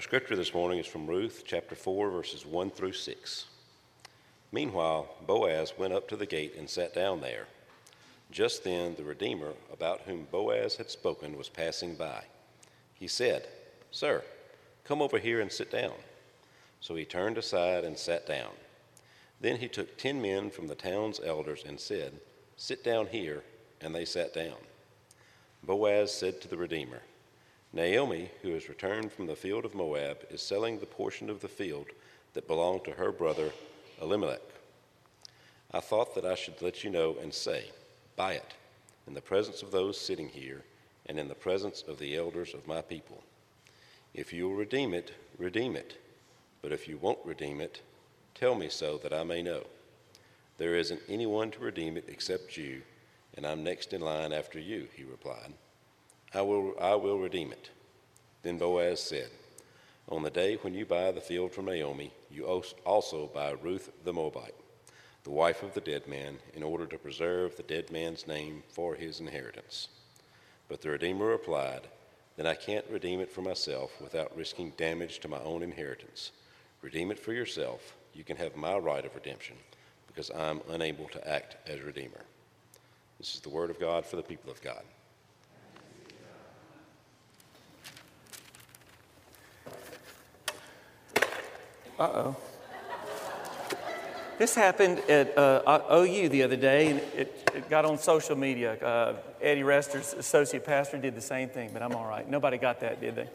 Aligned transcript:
Our 0.00 0.04
scripture 0.04 0.34
this 0.34 0.54
morning 0.54 0.78
is 0.78 0.86
from 0.86 1.06
Ruth 1.06 1.42
chapter 1.44 1.74
4, 1.74 2.08
verses 2.08 2.46
1 2.46 2.70
through 2.70 2.94
6. 2.94 3.44
Meanwhile, 4.50 5.14
Boaz 5.26 5.74
went 5.76 5.92
up 5.92 6.08
to 6.08 6.16
the 6.16 6.24
gate 6.24 6.54
and 6.56 6.70
sat 6.70 6.94
down 6.94 7.20
there. 7.20 7.46
Just 8.30 8.64
then, 8.64 8.94
the 8.94 9.04
Redeemer, 9.04 9.52
about 9.70 10.00
whom 10.06 10.26
Boaz 10.30 10.76
had 10.76 10.90
spoken, 10.90 11.36
was 11.36 11.50
passing 11.50 11.96
by. 11.96 12.22
He 12.94 13.06
said, 13.06 13.46
Sir, 13.90 14.24
come 14.84 15.02
over 15.02 15.18
here 15.18 15.42
and 15.42 15.52
sit 15.52 15.70
down. 15.70 15.92
So 16.80 16.94
he 16.94 17.04
turned 17.04 17.36
aside 17.36 17.84
and 17.84 17.98
sat 17.98 18.26
down. 18.26 18.52
Then 19.38 19.58
he 19.58 19.68
took 19.68 19.98
ten 19.98 20.22
men 20.22 20.48
from 20.48 20.66
the 20.66 20.74
town's 20.74 21.20
elders 21.22 21.62
and 21.68 21.78
said, 21.78 22.14
Sit 22.56 22.82
down 22.82 23.08
here. 23.08 23.42
And 23.82 23.94
they 23.94 24.06
sat 24.06 24.32
down. 24.32 24.56
Boaz 25.62 26.10
said 26.10 26.40
to 26.40 26.48
the 26.48 26.56
Redeemer, 26.56 27.02
Naomi, 27.72 28.30
who 28.42 28.52
has 28.52 28.68
returned 28.68 29.12
from 29.12 29.26
the 29.26 29.36
field 29.36 29.64
of 29.64 29.74
Moab, 29.74 30.26
is 30.30 30.42
selling 30.42 30.78
the 30.78 30.86
portion 30.86 31.30
of 31.30 31.40
the 31.40 31.48
field 31.48 31.86
that 32.34 32.48
belonged 32.48 32.84
to 32.84 32.92
her 32.92 33.12
brother 33.12 33.52
Elimelech. 34.00 34.40
I 35.72 35.78
thought 35.78 36.14
that 36.16 36.24
I 36.24 36.34
should 36.34 36.60
let 36.62 36.82
you 36.82 36.90
know 36.90 37.16
and 37.22 37.32
say, 37.32 37.66
Buy 38.16 38.32
it, 38.32 38.54
in 39.06 39.14
the 39.14 39.20
presence 39.20 39.62
of 39.62 39.70
those 39.70 40.00
sitting 40.00 40.28
here, 40.28 40.64
and 41.06 41.18
in 41.18 41.28
the 41.28 41.34
presence 41.34 41.82
of 41.86 41.98
the 41.98 42.16
elders 42.16 42.54
of 42.54 42.66
my 42.66 42.82
people. 42.82 43.22
If 44.14 44.32
you 44.32 44.48
will 44.48 44.56
redeem 44.56 44.92
it, 44.92 45.12
redeem 45.38 45.76
it. 45.76 45.96
But 46.62 46.72
if 46.72 46.88
you 46.88 46.98
won't 46.98 47.24
redeem 47.24 47.60
it, 47.60 47.80
tell 48.34 48.56
me 48.56 48.68
so 48.68 48.98
that 48.98 49.12
I 49.12 49.22
may 49.22 49.42
know. 49.42 49.62
There 50.58 50.74
isn't 50.74 51.00
anyone 51.08 51.52
to 51.52 51.60
redeem 51.60 51.96
it 51.96 52.08
except 52.08 52.56
you, 52.56 52.82
and 53.36 53.46
I'm 53.46 53.62
next 53.62 53.92
in 53.92 54.00
line 54.00 54.32
after 54.32 54.58
you, 54.58 54.88
he 54.94 55.04
replied. 55.04 55.52
I 56.32 56.42
will, 56.42 56.74
I 56.80 56.94
will 56.94 57.18
redeem 57.18 57.50
it. 57.50 57.70
Then 58.42 58.56
Boaz 58.56 59.02
said, 59.02 59.30
On 60.08 60.22
the 60.22 60.30
day 60.30 60.56
when 60.56 60.74
you 60.74 60.86
buy 60.86 61.10
the 61.10 61.20
field 61.20 61.52
from 61.52 61.64
Naomi, 61.64 62.12
you 62.30 62.46
also 62.46 63.26
buy 63.34 63.50
Ruth 63.50 63.90
the 64.04 64.12
Moabite, 64.12 64.54
the 65.24 65.30
wife 65.30 65.64
of 65.64 65.74
the 65.74 65.80
dead 65.80 66.06
man, 66.06 66.38
in 66.54 66.62
order 66.62 66.86
to 66.86 66.98
preserve 66.98 67.56
the 67.56 67.64
dead 67.64 67.90
man's 67.90 68.28
name 68.28 68.62
for 68.68 68.94
his 68.94 69.18
inheritance. 69.18 69.88
But 70.68 70.80
the 70.80 70.90
Redeemer 70.90 71.26
replied, 71.26 71.88
Then 72.36 72.46
I 72.46 72.54
can't 72.54 72.86
redeem 72.88 73.18
it 73.18 73.32
for 73.32 73.42
myself 73.42 73.90
without 74.00 74.36
risking 74.36 74.72
damage 74.76 75.18
to 75.20 75.28
my 75.28 75.40
own 75.40 75.64
inheritance. 75.64 76.30
Redeem 76.80 77.10
it 77.10 77.18
for 77.18 77.32
yourself. 77.32 77.96
You 78.14 78.22
can 78.22 78.36
have 78.36 78.54
my 78.54 78.78
right 78.78 79.04
of 79.04 79.16
redemption, 79.16 79.56
because 80.06 80.30
I'm 80.30 80.60
unable 80.68 81.08
to 81.08 81.28
act 81.28 81.56
as 81.68 81.80
Redeemer. 81.80 82.24
This 83.18 83.34
is 83.34 83.40
the 83.40 83.48
word 83.48 83.68
of 83.68 83.80
God 83.80 84.06
for 84.06 84.14
the 84.14 84.22
people 84.22 84.50
of 84.50 84.62
God. 84.62 84.82
Uh 92.00 92.04
oh. 92.14 92.36
This 94.38 94.54
happened 94.54 95.00
at 95.00 95.36
uh, 95.36 95.82
OU 95.92 96.30
the 96.30 96.42
other 96.44 96.56
day, 96.56 96.88
and 96.88 97.00
it, 97.14 97.50
it 97.54 97.68
got 97.68 97.84
on 97.84 97.98
social 97.98 98.36
media. 98.36 98.82
Uh, 98.82 99.16
Eddie 99.42 99.64
Rester's 99.64 100.14
associate 100.14 100.64
pastor 100.64 100.96
did 100.96 101.14
the 101.14 101.20
same 101.20 101.50
thing, 101.50 101.68
but 101.74 101.82
I'm 101.82 101.94
all 101.94 102.06
right. 102.06 102.26
Nobody 102.26 102.56
got 102.56 102.80
that, 102.80 103.02
did 103.02 103.16
they? 103.16 103.28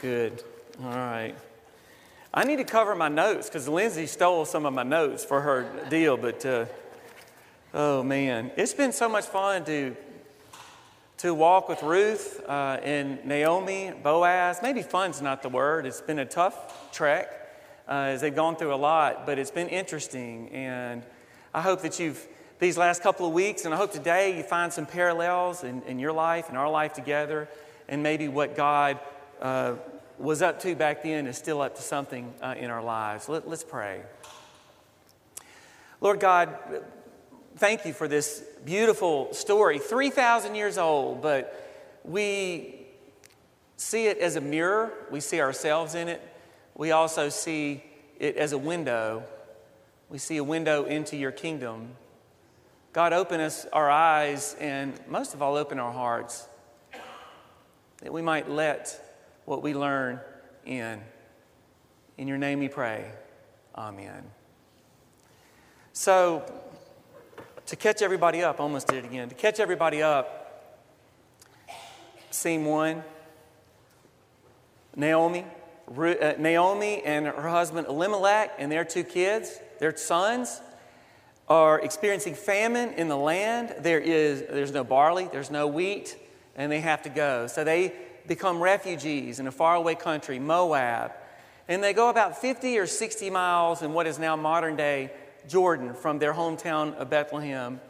Good. 0.00 0.42
All 0.82 0.88
right. 0.88 1.34
I 2.32 2.44
need 2.44 2.56
to 2.56 2.64
cover 2.64 2.94
my 2.94 3.10
notes 3.10 3.50
because 3.50 3.68
Lindsay 3.68 4.06
stole 4.06 4.46
some 4.46 4.64
of 4.64 4.72
my 4.72 4.82
notes 4.82 5.22
for 5.22 5.42
her 5.42 5.68
deal, 5.90 6.16
but 6.16 6.46
uh, 6.46 6.64
oh 7.74 8.02
man, 8.02 8.50
it's 8.56 8.72
been 8.72 8.92
so 8.92 9.10
much 9.10 9.26
fun 9.26 9.62
to 9.66 9.94
to 11.18 11.34
walk 11.34 11.68
with 11.68 11.82
Ruth 11.82 12.42
uh, 12.48 12.78
and 12.82 13.22
Naomi, 13.26 13.92
Boaz. 14.02 14.60
Maybe 14.62 14.80
fun's 14.80 15.20
not 15.20 15.42
the 15.42 15.50
word. 15.50 15.84
It's 15.84 16.00
been 16.00 16.18
a 16.18 16.24
tough 16.24 16.90
trek 16.90 17.43
uh, 17.88 18.12
as 18.12 18.20
they've 18.20 18.34
gone 18.34 18.56
through 18.56 18.74
a 18.74 18.76
lot, 18.76 19.26
but 19.26 19.38
it's 19.38 19.50
been 19.50 19.68
interesting. 19.68 20.48
And 20.50 21.02
I 21.52 21.60
hope 21.60 21.82
that 21.82 21.98
you've, 22.00 22.26
these 22.58 22.78
last 22.78 23.02
couple 23.02 23.26
of 23.26 23.32
weeks, 23.32 23.64
and 23.64 23.74
I 23.74 23.76
hope 23.76 23.92
today 23.92 24.36
you 24.36 24.42
find 24.42 24.72
some 24.72 24.86
parallels 24.86 25.64
in, 25.64 25.82
in 25.82 25.98
your 25.98 26.12
life 26.12 26.48
and 26.48 26.56
our 26.56 26.70
life 26.70 26.94
together, 26.94 27.48
and 27.88 28.02
maybe 28.02 28.28
what 28.28 28.56
God 28.56 28.98
uh, 29.40 29.74
was 30.18 30.40
up 30.40 30.60
to 30.60 30.74
back 30.74 31.02
then 31.02 31.26
is 31.26 31.36
still 31.36 31.60
up 31.60 31.76
to 31.76 31.82
something 31.82 32.32
uh, 32.40 32.54
in 32.58 32.70
our 32.70 32.82
lives. 32.82 33.28
Let, 33.28 33.48
let's 33.48 33.64
pray. 33.64 34.00
Lord 36.00 36.20
God, 36.20 36.56
thank 37.56 37.84
you 37.84 37.92
for 37.92 38.08
this 38.08 38.42
beautiful 38.64 39.32
story, 39.34 39.78
3,000 39.78 40.54
years 40.54 40.78
old, 40.78 41.22
but 41.22 41.60
we 42.04 42.86
see 43.76 44.06
it 44.06 44.18
as 44.18 44.36
a 44.36 44.40
mirror. 44.40 44.92
We 45.10 45.20
see 45.20 45.40
ourselves 45.40 45.94
in 45.94 46.08
it 46.08 46.22
we 46.74 46.90
also 46.90 47.28
see 47.28 47.82
it 48.18 48.36
as 48.36 48.52
a 48.52 48.58
window. 48.58 49.24
We 50.08 50.18
see 50.18 50.36
a 50.36 50.44
window 50.44 50.84
into 50.84 51.16
your 51.16 51.32
kingdom. 51.32 51.96
God, 52.92 53.12
open 53.12 53.40
us 53.40 53.66
our 53.72 53.90
eyes 53.90 54.56
and 54.60 54.98
most 55.08 55.34
of 55.34 55.42
all, 55.42 55.56
open 55.56 55.78
our 55.78 55.92
hearts 55.92 56.48
that 57.98 58.12
we 58.12 58.22
might 58.22 58.50
let 58.50 59.00
what 59.44 59.62
we 59.62 59.74
learn 59.74 60.20
in. 60.64 61.00
In 62.18 62.28
your 62.28 62.38
name 62.38 62.60
we 62.60 62.68
pray. 62.68 63.10
Amen. 63.76 64.24
So, 65.92 66.44
to 67.66 67.76
catch 67.76 68.02
everybody 68.02 68.42
up, 68.42 68.60
almost 68.60 68.88
did 68.88 69.04
it 69.04 69.06
again. 69.06 69.28
To 69.28 69.34
catch 69.34 69.58
everybody 69.58 70.02
up, 70.02 70.72
scene 72.30 72.64
one 72.64 73.02
Naomi 74.96 75.44
Uh, 75.88 76.34
Naomi 76.38 77.02
and 77.04 77.26
her 77.26 77.48
husband 77.48 77.86
Elimelech 77.86 78.52
and 78.58 78.72
their 78.72 78.84
two 78.84 79.04
kids, 79.04 79.58
their 79.78 79.96
sons, 79.96 80.60
are 81.48 81.80
experiencing 81.80 82.34
famine 82.34 82.94
in 82.94 83.08
the 83.08 83.16
land. 83.16 83.74
There 83.80 84.00
is, 84.00 84.42
there's 84.42 84.72
no 84.72 84.84
barley, 84.84 85.28
there's 85.30 85.50
no 85.50 85.66
wheat, 85.66 86.16
and 86.56 86.72
they 86.72 86.80
have 86.80 87.02
to 87.02 87.10
go. 87.10 87.46
So 87.46 87.64
they 87.64 87.92
become 88.26 88.60
refugees 88.60 89.40
in 89.40 89.46
a 89.46 89.52
faraway 89.52 89.94
country, 89.94 90.38
Moab. 90.38 91.12
And 91.68 91.82
they 91.82 91.92
go 91.92 92.08
about 92.08 92.40
50 92.40 92.78
or 92.78 92.86
60 92.86 93.30
miles 93.30 93.82
in 93.82 93.92
what 93.92 94.06
is 94.06 94.18
now 94.18 94.36
modern 94.36 94.76
day 94.76 95.10
Jordan 95.48 95.94
from 95.94 96.18
their 96.18 96.32
hometown 96.32 96.94
of 96.96 97.10
Bethlehem. 97.10 97.80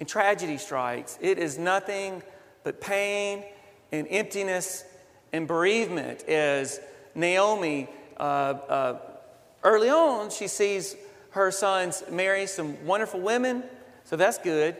And 0.00 0.08
tragedy 0.08 0.58
strikes. 0.58 1.18
It 1.20 1.38
is 1.38 1.58
nothing 1.58 2.22
but 2.64 2.80
pain 2.80 3.44
and 3.92 4.06
emptiness 4.10 4.84
and 5.32 5.46
bereavement 5.46 6.24
as 6.28 6.80
Naomi, 7.14 7.88
uh, 8.18 8.22
uh, 8.22 8.98
early 9.62 9.90
on, 9.90 10.30
she 10.30 10.48
sees 10.48 10.96
her 11.30 11.50
sons 11.50 12.02
marry 12.10 12.46
some 12.46 12.84
wonderful 12.86 13.20
women, 13.20 13.64
so 14.04 14.16
that's 14.16 14.38
good. 14.38 14.76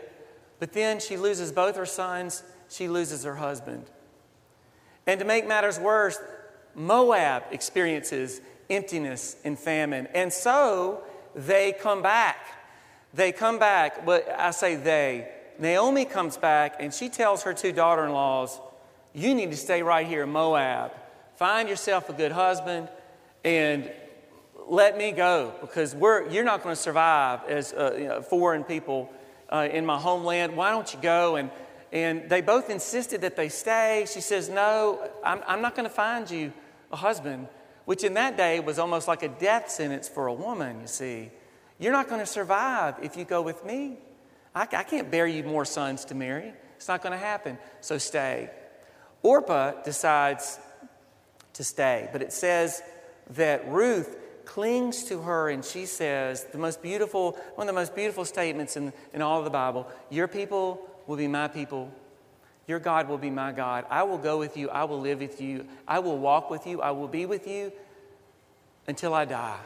But 0.58 0.72
then 0.72 1.00
she 1.00 1.16
loses 1.16 1.50
both 1.50 1.76
her 1.76 1.86
sons, 1.86 2.42
she 2.68 2.88
loses 2.88 3.24
her 3.24 3.34
husband. 3.36 3.84
And 5.06 5.18
to 5.18 5.26
make 5.26 5.46
matters 5.46 5.78
worse, 5.78 6.18
Moab 6.74 7.44
experiences 7.50 8.40
emptiness 8.70 9.36
and 9.44 9.58
famine. 9.58 10.08
And 10.14 10.32
so 10.32 11.02
they 11.34 11.72
come 11.72 12.02
back. 12.02 12.38
They 13.14 13.32
come 13.32 13.58
back, 13.58 14.06
but 14.06 14.28
I 14.30 14.52
say 14.52 14.76
they. 14.76 15.28
Naomi 15.58 16.04
comes 16.04 16.36
back 16.36 16.76
and 16.80 16.94
she 16.94 17.08
tells 17.08 17.42
her 17.42 17.52
two 17.52 17.72
daughter 17.72 18.04
in 18.04 18.12
laws, 18.12 18.58
You 19.12 19.34
need 19.34 19.50
to 19.50 19.56
stay 19.56 19.82
right 19.82 20.06
here 20.06 20.22
in 20.22 20.30
Moab. 20.30 20.92
Find 21.42 21.68
yourself 21.68 22.08
a 22.08 22.12
good 22.12 22.30
husband 22.30 22.88
and 23.42 23.90
let 24.68 24.96
me 24.96 25.10
go 25.10 25.52
because 25.60 25.92
we're, 25.92 26.30
you're 26.30 26.44
not 26.44 26.62
going 26.62 26.72
to 26.72 26.80
survive 26.80 27.40
as 27.48 27.72
uh, 27.72 27.96
you 27.98 28.04
know, 28.04 28.22
foreign 28.22 28.62
people 28.62 29.10
uh, 29.48 29.68
in 29.68 29.84
my 29.84 29.98
homeland. 29.98 30.56
Why 30.56 30.70
don't 30.70 30.94
you 30.94 31.00
go? 31.00 31.34
And, 31.34 31.50
and 31.90 32.30
they 32.30 32.42
both 32.42 32.70
insisted 32.70 33.22
that 33.22 33.34
they 33.34 33.48
stay. 33.48 34.06
She 34.08 34.20
says, 34.20 34.48
No, 34.48 35.10
I'm, 35.24 35.42
I'm 35.48 35.60
not 35.60 35.74
going 35.74 35.88
to 35.88 35.92
find 35.92 36.30
you 36.30 36.52
a 36.92 36.96
husband, 36.96 37.48
which 37.86 38.04
in 38.04 38.14
that 38.14 38.36
day 38.36 38.60
was 38.60 38.78
almost 38.78 39.08
like 39.08 39.24
a 39.24 39.28
death 39.28 39.68
sentence 39.68 40.08
for 40.08 40.28
a 40.28 40.32
woman, 40.32 40.80
you 40.80 40.86
see. 40.86 41.32
You're 41.80 41.92
not 41.92 42.06
going 42.06 42.20
to 42.20 42.26
survive 42.26 42.94
if 43.02 43.16
you 43.16 43.24
go 43.24 43.42
with 43.42 43.64
me. 43.64 43.96
I, 44.54 44.68
I 44.70 44.84
can't 44.84 45.10
bear 45.10 45.26
you 45.26 45.42
more 45.42 45.64
sons 45.64 46.04
to 46.04 46.14
marry. 46.14 46.52
It's 46.76 46.86
not 46.86 47.02
going 47.02 47.18
to 47.18 47.18
happen. 47.18 47.58
So 47.80 47.98
stay. 47.98 48.48
Orpah 49.24 49.82
decides 49.82 50.60
to 51.54 51.64
stay. 51.64 52.08
But 52.12 52.22
it 52.22 52.32
says 52.32 52.82
that 53.30 53.66
Ruth 53.68 54.16
clings 54.44 55.04
to 55.04 55.22
her 55.22 55.48
and 55.48 55.64
she 55.64 55.86
says 55.86 56.44
the 56.52 56.58
most 56.58 56.82
beautiful, 56.82 57.32
one 57.54 57.68
of 57.68 57.74
the 57.74 57.80
most 57.80 57.94
beautiful 57.94 58.24
statements 58.24 58.76
in, 58.76 58.92
in 59.12 59.22
all 59.22 59.38
of 59.38 59.44
the 59.44 59.50
Bible 59.50 59.88
Your 60.10 60.28
people 60.28 60.88
will 61.06 61.16
be 61.16 61.28
my 61.28 61.48
people. 61.48 61.92
Your 62.66 62.78
God 62.78 63.08
will 63.08 63.18
be 63.18 63.30
my 63.30 63.52
God. 63.52 63.84
I 63.90 64.04
will 64.04 64.18
go 64.18 64.38
with 64.38 64.56
you. 64.56 64.70
I 64.70 64.84
will 64.84 65.00
live 65.00 65.20
with 65.20 65.40
you. 65.40 65.66
I 65.86 65.98
will 65.98 66.18
walk 66.18 66.48
with 66.48 66.66
you. 66.66 66.80
I 66.80 66.92
will 66.92 67.08
be 67.08 67.26
with 67.26 67.46
you 67.46 67.72
until 68.86 69.14
I 69.14 69.24
die. 69.24 69.58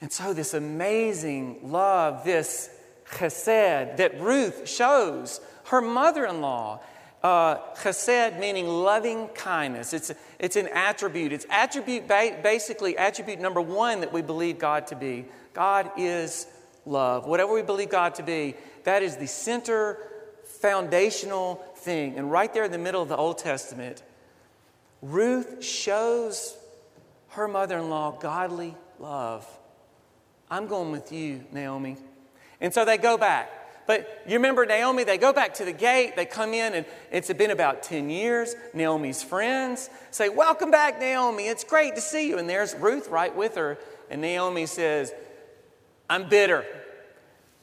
And 0.00 0.12
so, 0.12 0.32
this 0.32 0.54
amazing 0.54 1.70
love, 1.70 2.24
this 2.24 2.70
chesed 3.10 3.96
that 3.96 4.20
Ruth 4.20 4.68
shows 4.68 5.40
her 5.66 5.80
mother 5.80 6.26
in 6.26 6.40
law 6.40 6.80
Uh, 7.24 7.58
chesed 7.76 8.38
meaning 8.38 8.68
loving 8.68 9.28
kindness. 9.28 9.94
It's, 9.94 10.12
it's 10.38 10.56
an 10.56 10.68
attribute. 10.68 11.32
It's 11.32 11.46
attribute, 11.48 12.06
basically, 12.06 12.98
attribute 12.98 13.40
number 13.40 13.62
one 13.62 14.00
that 14.02 14.12
we 14.12 14.20
believe 14.20 14.58
God 14.58 14.88
to 14.88 14.94
be. 14.94 15.24
God 15.54 15.90
is 15.96 16.46
love. 16.84 17.26
Whatever 17.26 17.54
we 17.54 17.62
believe 17.62 17.88
God 17.88 18.14
to 18.16 18.22
be, 18.22 18.56
that 18.82 19.02
is 19.02 19.16
the 19.16 19.26
center, 19.26 19.96
foundational 20.44 21.64
thing. 21.76 22.18
And 22.18 22.30
right 22.30 22.52
there 22.52 22.64
in 22.64 22.72
the 22.72 22.76
middle 22.76 23.00
of 23.00 23.08
the 23.08 23.16
Old 23.16 23.38
Testament, 23.38 24.02
Ruth 25.00 25.64
shows 25.64 26.58
her 27.30 27.48
mother 27.48 27.78
in 27.78 27.88
law 27.88 28.10
godly 28.10 28.76
love. 28.98 29.46
I'm 30.50 30.66
going 30.66 30.92
with 30.92 31.10
you, 31.10 31.46
Naomi. 31.52 31.96
And 32.60 32.74
so 32.74 32.84
they 32.84 32.98
go 32.98 33.16
back. 33.16 33.50
But 33.86 34.22
you 34.26 34.34
remember 34.34 34.64
Naomi, 34.64 35.04
they 35.04 35.18
go 35.18 35.32
back 35.32 35.54
to 35.54 35.64
the 35.64 35.72
gate, 35.72 36.16
they 36.16 36.24
come 36.24 36.54
in, 36.54 36.74
and 36.74 36.86
it's 37.12 37.32
been 37.32 37.50
about 37.50 37.82
10 37.82 38.08
years. 38.08 38.54
Naomi's 38.72 39.22
friends 39.22 39.90
say, 40.10 40.28
Welcome 40.28 40.70
back, 40.70 40.98
Naomi. 40.98 41.48
It's 41.48 41.64
great 41.64 41.94
to 41.96 42.00
see 42.00 42.28
you. 42.28 42.38
And 42.38 42.48
there's 42.48 42.74
Ruth 42.74 43.08
right 43.08 43.34
with 43.34 43.56
her. 43.56 43.78
And 44.10 44.22
Naomi 44.22 44.66
says, 44.66 45.12
I'm 46.08 46.28
bitter. 46.28 46.64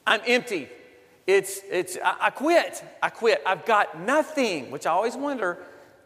I'm 0.06 0.22
empty. 0.28 0.70
It's, 1.26 1.62
it's, 1.70 1.98
I, 2.04 2.18
I 2.22 2.30
quit. 2.30 2.84
I 3.02 3.10
quit. 3.10 3.42
I've 3.46 3.66
got 3.66 4.00
nothing, 4.00 4.70
which 4.72 4.86
I 4.86 4.92
always 4.92 5.16
wonder, 5.16 5.58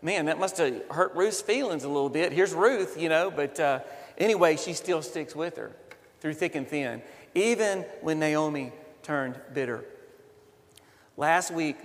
man, 0.02 0.26
that 0.26 0.40
must 0.40 0.58
have 0.58 0.82
hurt 0.92 1.14
Ruth's 1.16 1.42
feelings 1.42 1.84
a 1.84 1.88
little 1.88 2.10
bit. 2.10 2.32
Here's 2.32 2.54
Ruth, 2.54 3.00
you 3.00 3.10
know, 3.10 3.32
but 3.32 3.60
uh, 3.60 3.80
anyway, 4.18 4.56
she 4.56 4.74
still 4.74 5.02
sticks 5.02 5.36
with 5.36 5.58
her 5.58 5.72
through 6.20 6.34
thick 6.34 6.56
and 6.56 6.68
thin, 6.68 7.02
even 7.34 7.82
when 8.02 8.20
Naomi 8.20 8.72
turned 9.04 9.40
bitter. 9.54 9.84
Last 11.18 11.52
week, 11.52 11.78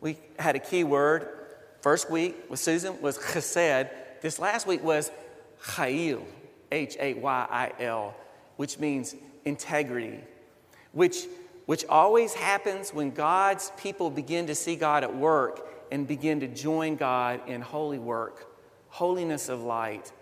we 0.00 0.18
had 0.38 0.54
a 0.54 0.60
key 0.60 0.84
word. 0.84 1.28
First 1.80 2.10
week 2.10 2.48
with 2.48 2.60
Susan 2.60 3.00
was 3.02 3.18
chesed. 3.18 3.90
This 4.20 4.38
last 4.38 4.66
week 4.66 4.84
was 4.84 5.10
chayil, 5.62 6.22
H 6.70 6.96
A 7.00 7.14
Y 7.14 7.46
I 7.50 7.72
L, 7.80 8.14
which 8.56 8.78
means 8.78 9.16
integrity, 9.44 10.20
which, 10.92 11.26
which 11.66 11.84
always 11.86 12.34
happens 12.34 12.94
when 12.94 13.10
God's 13.10 13.72
people 13.76 14.10
begin 14.10 14.46
to 14.46 14.54
see 14.54 14.76
God 14.76 15.02
at 15.02 15.14
work 15.14 15.66
and 15.90 16.06
begin 16.06 16.40
to 16.40 16.48
join 16.48 16.94
God 16.96 17.40
in 17.48 17.60
holy 17.60 17.98
work, 17.98 18.46
holiness 18.90 19.48
of 19.48 19.62
light, 19.62 20.12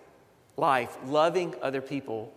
life, 0.56 0.96
loving 1.04 1.54
other 1.60 1.82
people. 1.82 2.32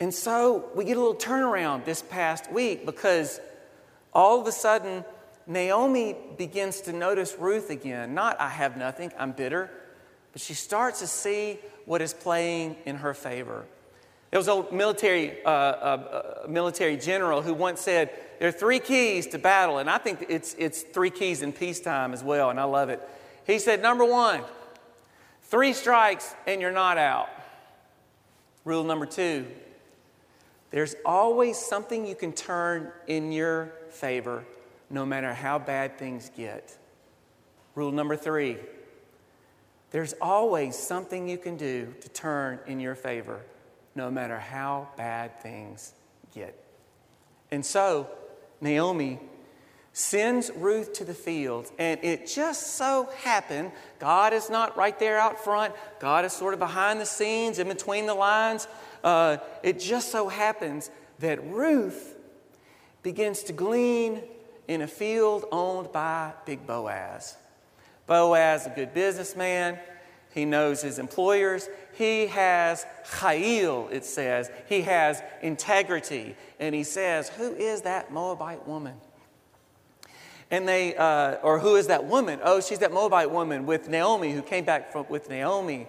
And 0.00 0.12
so 0.12 0.68
we 0.74 0.84
get 0.84 0.96
a 0.96 1.00
little 1.00 1.14
turnaround 1.14 1.84
this 1.84 2.02
past 2.02 2.50
week 2.50 2.86
because 2.86 3.40
all 4.12 4.40
of 4.40 4.46
a 4.46 4.52
sudden, 4.52 5.04
Naomi 5.46 6.16
begins 6.36 6.80
to 6.82 6.92
notice 6.92 7.36
Ruth 7.38 7.70
again. 7.70 8.14
Not, 8.14 8.40
I 8.40 8.48
have 8.48 8.76
nothing, 8.76 9.12
I'm 9.18 9.32
bitter, 9.32 9.70
but 10.32 10.40
she 10.40 10.54
starts 10.54 11.00
to 11.00 11.06
see 11.06 11.58
what 11.86 12.00
is 12.00 12.14
playing 12.14 12.76
in 12.84 12.96
her 12.96 13.14
favor. 13.14 13.66
There 14.30 14.38
was 14.38 14.46
a 14.46 14.64
military, 14.72 15.44
uh, 15.44 15.48
uh, 15.48 16.46
military 16.48 16.96
general 16.96 17.42
who 17.42 17.52
once 17.52 17.80
said, 17.80 18.10
There 18.38 18.48
are 18.48 18.52
three 18.52 18.78
keys 18.78 19.26
to 19.28 19.38
battle, 19.38 19.78
and 19.78 19.90
I 19.90 19.98
think 19.98 20.26
it's, 20.28 20.54
it's 20.56 20.82
three 20.82 21.10
keys 21.10 21.42
in 21.42 21.52
peacetime 21.52 22.12
as 22.12 22.22
well, 22.22 22.50
and 22.50 22.60
I 22.60 22.64
love 22.64 22.90
it. 22.90 23.00
He 23.44 23.58
said, 23.58 23.82
Number 23.82 24.04
one, 24.04 24.42
three 25.42 25.72
strikes 25.72 26.32
and 26.46 26.60
you're 26.60 26.70
not 26.70 26.96
out. 26.96 27.28
Rule 28.64 28.84
number 28.84 29.06
two, 29.06 29.46
there's 30.70 30.94
always 31.04 31.58
something 31.58 32.06
you 32.06 32.14
can 32.14 32.32
turn 32.32 32.92
in 33.08 33.32
your 33.32 33.72
favor 33.92 34.44
no 34.88 35.06
matter 35.06 35.32
how 35.32 35.58
bad 35.58 35.98
things 35.98 36.30
get. 36.36 36.76
Rule 37.74 37.92
number 37.92 38.16
three 38.16 38.58
there's 39.90 40.14
always 40.20 40.76
something 40.76 41.28
you 41.28 41.38
can 41.38 41.56
do 41.56 41.92
to 42.00 42.08
turn 42.10 42.60
in 42.66 42.78
your 42.78 42.94
favor 42.94 43.40
no 43.94 44.10
matter 44.10 44.38
how 44.38 44.88
bad 44.96 45.40
things 45.40 45.92
get. 46.34 46.54
And 47.50 47.66
so, 47.66 48.08
Naomi 48.60 49.18
sends 49.92 50.50
Ruth 50.54 50.92
to 50.94 51.04
the 51.04 51.14
field, 51.14 51.70
and 51.76 51.98
it 52.04 52.28
just 52.28 52.76
so 52.76 53.08
happened 53.22 53.72
God 53.98 54.32
is 54.32 54.48
not 54.48 54.76
right 54.76 54.96
there 54.98 55.18
out 55.18 55.42
front, 55.42 55.74
God 55.98 56.24
is 56.24 56.32
sort 56.32 56.54
of 56.54 56.60
behind 56.60 57.00
the 57.00 57.06
scenes, 57.06 57.58
in 57.58 57.66
between 57.66 58.06
the 58.06 58.14
lines. 58.14 58.68
Uh, 59.02 59.38
it 59.62 59.80
just 59.80 60.12
so 60.12 60.28
happens 60.28 60.90
that 61.18 61.44
Ruth 61.44 62.16
begins 63.02 63.42
to 63.44 63.52
glean 63.52 64.22
in 64.68 64.82
a 64.82 64.86
field 64.86 65.44
owned 65.50 65.92
by 65.92 66.32
Big 66.46 66.66
Boaz. 66.66 67.36
Boaz, 68.06 68.66
a 68.66 68.70
good 68.70 68.94
businessman, 68.94 69.78
he 70.32 70.44
knows 70.44 70.80
his 70.80 70.98
employers. 70.98 71.68
He 71.94 72.28
has 72.28 72.86
chayil, 73.04 73.90
it 73.90 74.04
says. 74.04 74.50
He 74.68 74.82
has 74.82 75.22
integrity. 75.42 76.36
And 76.60 76.74
he 76.74 76.84
says, 76.84 77.28
Who 77.30 77.52
is 77.54 77.82
that 77.82 78.12
Moabite 78.12 78.66
woman? 78.66 78.94
And 80.50 80.68
they, 80.68 80.96
uh, 80.96 81.34
or 81.42 81.58
who 81.58 81.76
is 81.76 81.88
that 81.88 82.04
woman? 82.04 82.40
Oh, 82.42 82.60
she's 82.60 82.78
that 82.80 82.92
Moabite 82.92 83.30
woman 83.30 83.66
with 83.66 83.88
Naomi 83.88 84.32
who 84.32 84.42
came 84.42 84.64
back 84.64 84.92
from, 84.92 85.06
with 85.08 85.28
Naomi. 85.28 85.86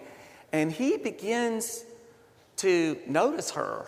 And 0.52 0.70
he 0.70 0.96
begins 0.96 1.84
to 2.58 2.98
notice 3.06 3.52
her. 3.52 3.86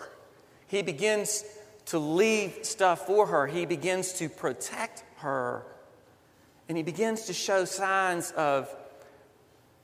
He 0.67 0.81
begins 0.81 1.43
to 1.85 1.99
leave 1.99 2.59
stuff 2.63 3.05
for 3.05 3.27
her. 3.27 3.47
He 3.47 3.65
begins 3.65 4.13
to 4.13 4.29
protect 4.29 5.03
her. 5.17 5.63
And 6.67 6.77
he 6.77 6.83
begins 6.83 7.25
to 7.25 7.33
show 7.33 7.65
signs 7.65 8.31
of 8.31 8.73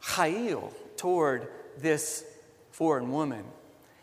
chayil 0.01 0.73
toward 0.97 1.47
this 1.77 2.25
foreign 2.71 3.11
woman. 3.11 3.43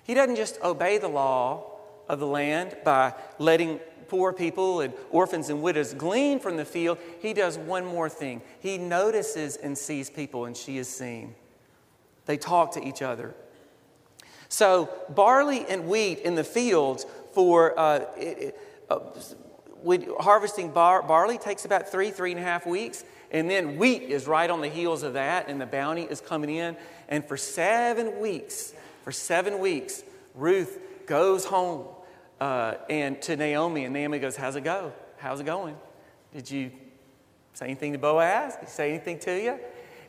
He 0.05 0.15
doesn't 0.15 0.37
just 0.37 0.61
obey 0.63 0.99
the 0.99 1.09
law 1.09 1.73
of 2.09 2.21
the 2.21 2.27
land 2.27 2.77
by 2.85 3.15
letting 3.39 3.81
poor 4.09 4.33
people 4.33 4.81
and 4.81 4.95
orphans 5.11 5.51
and 5.51 5.63
widows 5.63 5.93
glean 5.95 6.41
from 6.41 6.57
the 6.57 6.65
field. 6.65 6.99
He 7.21 7.35
does 7.35 7.59
one 7.59 7.85
more 7.85 8.09
thing. 8.09 8.43
He 8.61 8.79
notices 8.79 9.57
and 9.57 9.77
sees 9.77 10.09
people, 10.09 10.47
and 10.47 10.57
she 10.57 10.79
is 10.79 10.89
seen. 10.89 11.35
They 12.27 12.37
talk 12.37 12.73
to 12.73 12.87
each 12.87 13.03
other. 13.03 13.35
So, 14.49 14.89
barley 15.11 15.67
and 15.69 15.89
wheat 15.89 16.21
in 16.21 16.35
the 16.35 16.45
fields 16.45 17.05
for 17.39 17.79
uh, 17.79 18.05
it, 18.17 18.59
uh, 18.91 18.99
harvesting 20.19 20.73
bar, 20.73 21.05
barley 21.05 21.39
takes 21.39 21.65
about 21.65 21.89
three, 21.89 22.11
three 22.11 22.33
and 22.33 22.41
a 22.41 22.43
half 22.43 22.67
weeks. 22.67 23.05
And 23.31 23.49
then 23.49 23.77
wheat 23.77 24.03
is 24.03 24.27
right 24.27 24.51
on 24.51 24.61
the 24.61 24.67
heels 24.67 25.05
of 25.05 25.13
that, 25.13 25.47
and 25.49 25.61
the 25.61 25.67
bounty 25.67 26.03
is 26.03 26.21
coming 26.21 26.51
in. 26.51 26.77
And 27.09 27.25
for 27.25 27.37
seven 27.37 28.19
weeks, 28.19 28.73
for 29.05 29.13
seven 29.13 29.61
weeks, 29.61 30.03
Ruth 30.35 30.81
goes 31.07 31.45
home 31.45 31.87
uh, 32.41 32.75
and 32.91 33.23
to 33.23 33.37
Naomi, 33.37 33.85
and 33.85 33.95
Naomi 33.95 34.19
goes, 34.19 34.35
"How's 34.35 34.57
it 34.57 34.65
go? 34.65 34.93
How's 35.19 35.39
it 35.39 35.47
going? 35.47 35.77
Did 36.35 36.51
you 36.51 36.73
say 37.55 37.67
anything 37.67 37.93
to 37.93 38.01
Boaz? 38.01 38.57
Did 38.57 38.65
he 38.65 38.71
say 38.71 38.91
anything 38.91 39.21
to 39.21 39.41
you?" 39.41 39.61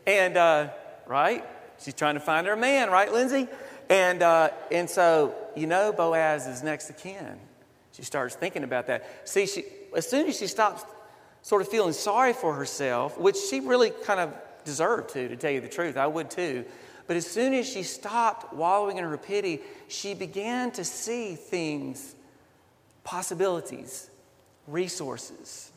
And 0.08 0.36
uh, 0.36 0.70
right, 1.06 1.46
she's 1.80 1.94
trying 1.94 2.16
to 2.16 2.22
find 2.22 2.48
her 2.48 2.56
man, 2.56 2.90
right, 2.90 3.14
Lindsay? 3.14 3.48
And, 3.90 4.22
uh, 4.22 4.52
and 4.72 4.90
so, 4.90 5.34
you 5.56 5.68
know, 5.68 5.92
Boaz 5.92 6.46
is 6.46 6.62
next 6.64 6.90
of 6.90 6.98
kin. 6.98 7.40
She 7.92 8.04
starts 8.04 8.36
thinking 8.36 8.64
about 8.64 8.88
that. 8.88 9.28
See, 9.28 9.48
she, 9.48 9.66
as 9.96 10.08
soon 10.08 10.28
as 10.28 10.38
she 10.38 10.48
stops 10.48 10.86
sort 11.42 11.62
of 11.62 11.68
feeling 11.68 11.94
sorry 11.94 12.34
for 12.34 12.54
herself, 12.54 13.18
which 13.18 13.36
she 13.36 13.60
really 13.60 13.90
kind 13.90 14.20
of 14.20 14.34
deserved 14.64 15.10
to, 15.10 15.28
to 15.28 15.36
tell 15.36 15.52
you 15.52 15.62
the 15.62 15.70
truth, 15.70 15.98
I 15.98 16.06
would 16.06 16.30
too. 16.30 16.66
But 17.08 17.18
as 17.18 17.26
soon 17.26 17.54
as 17.56 17.68
she 17.68 17.82
stopped 17.82 18.54
wallowing 18.54 18.98
in 18.98 19.04
her 19.04 19.18
pity, 19.18 19.62
she 19.88 20.14
began 20.14 20.70
to 20.74 20.84
see 20.84 21.34
things, 21.34 22.16
possibilities, 23.04 24.12
resources. 24.68 25.72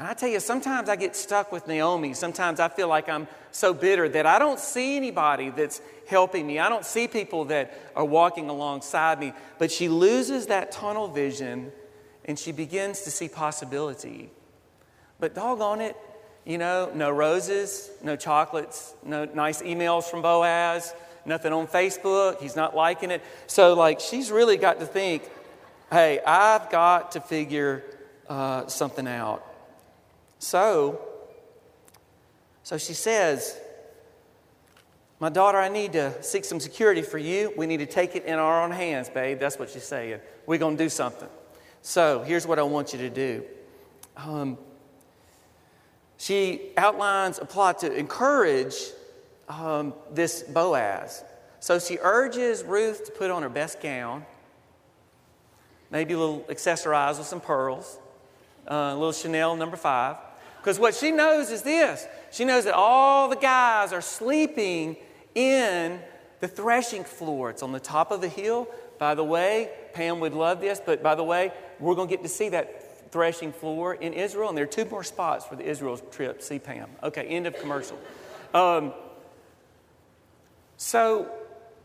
And 0.00 0.08
I 0.08 0.14
tell 0.14 0.30
you, 0.30 0.40
sometimes 0.40 0.88
I 0.88 0.96
get 0.96 1.14
stuck 1.14 1.52
with 1.52 1.68
Naomi. 1.68 2.14
Sometimes 2.14 2.58
I 2.58 2.68
feel 2.68 2.88
like 2.88 3.10
I'm 3.10 3.28
so 3.50 3.74
bitter 3.74 4.08
that 4.08 4.24
I 4.24 4.38
don't 4.38 4.58
see 4.58 4.96
anybody 4.96 5.50
that's 5.50 5.82
helping 6.08 6.46
me. 6.46 6.58
I 6.58 6.70
don't 6.70 6.86
see 6.86 7.06
people 7.06 7.44
that 7.44 7.78
are 7.94 8.06
walking 8.06 8.48
alongside 8.48 9.20
me. 9.20 9.34
But 9.58 9.70
she 9.70 9.90
loses 9.90 10.46
that 10.46 10.72
tunnel 10.72 11.08
vision 11.08 11.70
and 12.24 12.38
she 12.38 12.50
begins 12.50 13.02
to 13.02 13.10
see 13.10 13.28
possibility. 13.28 14.30
But 15.18 15.34
doggone 15.34 15.82
it, 15.82 15.98
you 16.46 16.56
know, 16.56 16.90
no 16.94 17.10
roses, 17.10 17.90
no 18.02 18.16
chocolates, 18.16 18.94
no 19.04 19.26
nice 19.26 19.60
emails 19.60 20.04
from 20.04 20.22
Boaz, 20.22 20.94
nothing 21.26 21.52
on 21.52 21.66
Facebook. 21.66 22.40
He's 22.40 22.56
not 22.56 22.74
liking 22.74 23.10
it. 23.10 23.20
So, 23.46 23.74
like, 23.74 24.00
she's 24.00 24.30
really 24.30 24.56
got 24.56 24.80
to 24.80 24.86
think 24.86 25.24
hey, 25.92 26.20
I've 26.26 26.70
got 26.70 27.12
to 27.12 27.20
figure 27.20 27.84
uh, 28.30 28.66
something 28.68 29.06
out. 29.06 29.49
So, 30.40 31.00
so 32.64 32.76
she 32.76 32.94
says, 32.94 33.56
My 35.20 35.28
daughter, 35.28 35.58
I 35.58 35.68
need 35.68 35.92
to 35.92 36.20
seek 36.22 36.44
some 36.44 36.58
security 36.58 37.02
for 37.02 37.18
you. 37.18 37.52
We 37.56 37.66
need 37.66 37.78
to 37.78 37.86
take 37.86 38.16
it 38.16 38.24
in 38.24 38.34
our 38.34 38.64
own 38.64 38.72
hands, 38.72 39.08
babe. 39.08 39.38
That's 39.38 39.58
what 39.58 39.70
she's 39.70 39.84
saying. 39.84 40.18
We're 40.46 40.58
going 40.58 40.76
to 40.76 40.82
do 40.82 40.88
something. 40.88 41.28
So, 41.82 42.22
here's 42.22 42.46
what 42.46 42.58
I 42.58 42.62
want 42.62 42.92
you 42.92 42.98
to 43.00 43.10
do. 43.10 43.44
Um, 44.16 44.58
she 46.16 46.72
outlines 46.76 47.38
a 47.38 47.44
plot 47.44 47.78
to 47.80 47.92
encourage 47.92 48.74
um, 49.48 49.94
this 50.10 50.42
Boaz. 50.42 51.22
So 51.60 51.78
she 51.78 51.98
urges 52.00 52.64
Ruth 52.64 53.04
to 53.06 53.12
put 53.12 53.30
on 53.30 53.42
her 53.42 53.48
best 53.50 53.82
gown, 53.82 54.24
maybe 55.90 56.14
a 56.14 56.18
little 56.18 56.40
accessorize 56.48 57.18
with 57.18 57.26
some 57.26 57.40
pearls, 57.40 57.98
uh, 58.70 58.74
a 58.74 58.94
little 58.94 59.12
Chanel 59.12 59.56
number 59.56 59.76
five. 59.76 60.16
Because 60.60 60.78
what 60.78 60.94
she 60.94 61.10
knows 61.10 61.50
is 61.50 61.62
this 61.62 62.06
she 62.30 62.44
knows 62.44 62.64
that 62.64 62.74
all 62.74 63.28
the 63.28 63.36
guys 63.36 63.92
are 63.92 64.02
sleeping 64.02 64.96
in 65.34 66.00
the 66.40 66.48
threshing 66.48 67.04
floor. 67.04 67.50
It's 67.50 67.62
on 67.62 67.72
the 67.72 67.80
top 67.80 68.10
of 68.10 68.20
the 68.20 68.28
hill. 68.28 68.68
By 68.98 69.14
the 69.14 69.24
way, 69.24 69.70
Pam 69.94 70.20
would 70.20 70.34
love 70.34 70.60
this, 70.60 70.80
but 70.84 71.02
by 71.02 71.14
the 71.14 71.24
way, 71.24 71.52
we're 71.78 71.94
going 71.94 72.08
to 72.08 72.14
get 72.14 72.22
to 72.22 72.28
see 72.28 72.50
that 72.50 73.10
threshing 73.10 73.52
floor 73.52 73.94
in 73.94 74.12
Israel, 74.12 74.48
and 74.48 74.56
there 74.56 74.64
are 74.64 74.68
two 74.68 74.84
more 74.84 75.02
spots 75.02 75.44
for 75.44 75.56
the 75.56 75.64
Israel 75.64 75.96
trip. 75.96 76.42
See 76.42 76.58
Pam. 76.58 76.88
Okay, 77.02 77.26
end 77.26 77.46
of 77.46 77.56
commercial. 77.58 77.98
Um, 78.54 78.92
so 80.76 81.30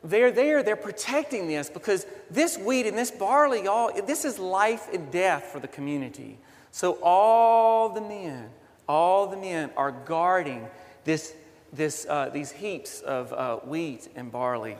they're 0.03 0.32
there, 0.32 0.62
they're 0.63 0.75
protecting 0.75 1.48
this 1.48 1.70
because 1.70 2.05
this 2.29 2.58
wheat 2.58 2.86
and 2.86 2.98
this 2.98 3.12
barley, 3.12 3.63
y'all, 3.63 3.91
this 4.05 4.25
is 4.25 4.38
life 4.38 4.88
and 4.94 5.12
death 5.12 5.46
for 5.46 5.60
the 5.60 5.67
community. 5.67 6.38
So 6.72 7.00
all 7.01 7.89
the 7.89 8.01
men, 8.01 8.50
all 8.88 9.27
the 9.27 9.38
men 9.38 9.72
are 9.75 9.92
guarding 9.92 10.68
this, 11.04 11.34
this, 11.74 12.06
uh, 12.10 12.30
these 12.30 12.51
heaps 12.51 13.01
of 13.01 13.34
uh, 13.34 13.58
wheat 13.58 14.10
and 14.15 14.32
barley. 14.32 14.77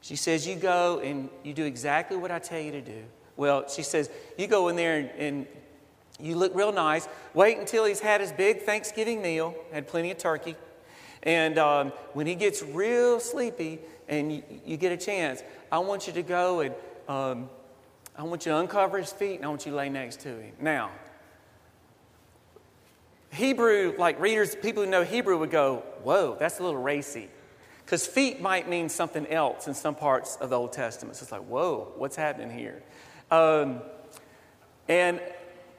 She 0.00 0.16
says, 0.16 0.46
You 0.46 0.56
go 0.56 1.00
and 1.00 1.28
you 1.42 1.54
do 1.54 1.64
exactly 1.64 2.16
what 2.16 2.30
I 2.30 2.38
tell 2.38 2.60
you 2.60 2.72
to 2.72 2.80
do. 2.80 3.02
Well, 3.36 3.68
she 3.68 3.82
says, 3.82 4.10
You 4.36 4.46
go 4.46 4.68
in 4.68 4.76
there 4.76 4.98
and, 4.98 5.10
and 5.18 5.46
you 6.20 6.36
look 6.36 6.54
real 6.54 6.72
nice. 6.72 7.08
Wait 7.34 7.58
until 7.58 7.84
he's 7.84 8.00
had 8.00 8.20
his 8.20 8.32
big 8.32 8.62
Thanksgiving 8.62 9.22
meal, 9.22 9.54
had 9.72 9.88
plenty 9.88 10.10
of 10.10 10.18
turkey. 10.18 10.56
And 11.22 11.58
um, 11.58 11.92
when 12.12 12.26
he 12.26 12.34
gets 12.34 12.62
real 12.62 13.20
sleepy 13.20 13.78
and 14.08 14.32
you, 14.32 14.42
you, 14.66 14.76
get 14.76 14.92
a 14.92 14.96
chance, 14.96 15.42
I 15.70 15.78
want 15.78 16.06
you 16.06 16.12
to 16.14 16.22
go 16.22 16.60
and 16.60 16.74
um, 17.08 17.48
I 18.16 18.24
want 18.24 18.44
you 18.44 18.52
to 18.52 18.58
uncover 18.58 18.98
his 18.98 19.12
feet 19.12 19.36
and 19.36 19.44
I 19.44 19.48
want 19.48 19.64
you 19.64 19.72
to 19.72 19.78
lay 19.78 19.88
next 19.88 20.20
to 20.20 20.28
him. 20.28 20.52
Now, 20.60 20.90
Hebrew, 23.32 23.94
like 23.98 24.20
readers, 24.20 24.54
people 24.54 24.84
who 24.84 24.90
know 24.90 25.04
Hebrew 25.04 25.38
would 25.38 25.50
go, 25.50 25.84
Whoa, 26.02 26.36
that's 26.38 26.58
a 26.58 26.62
little 26.62 26.80
racy. 26.80 27.28
Because 27.84 28.06
feet 28.06 28.40
might 28.40 28.68
mean 28.68 28.88
something 28.88 29.26
else 29.26 29.66
in 29.66 29.74
some 29.74 29.94
parts 29.94 30.36
of 30.36 30.50
the 30.50 30.58
Old 30.58 30.72
Testament. 30.72 31.16
So 31.16 31.24
it's 31.24 31.32
like, 31.32 31.42
whoa, 31.42 31.92
what's 31.96 32.16
happening 32.16 32.56
here? 32.56 32.82
Um, 33.30 33.82
and, 34.88 35.20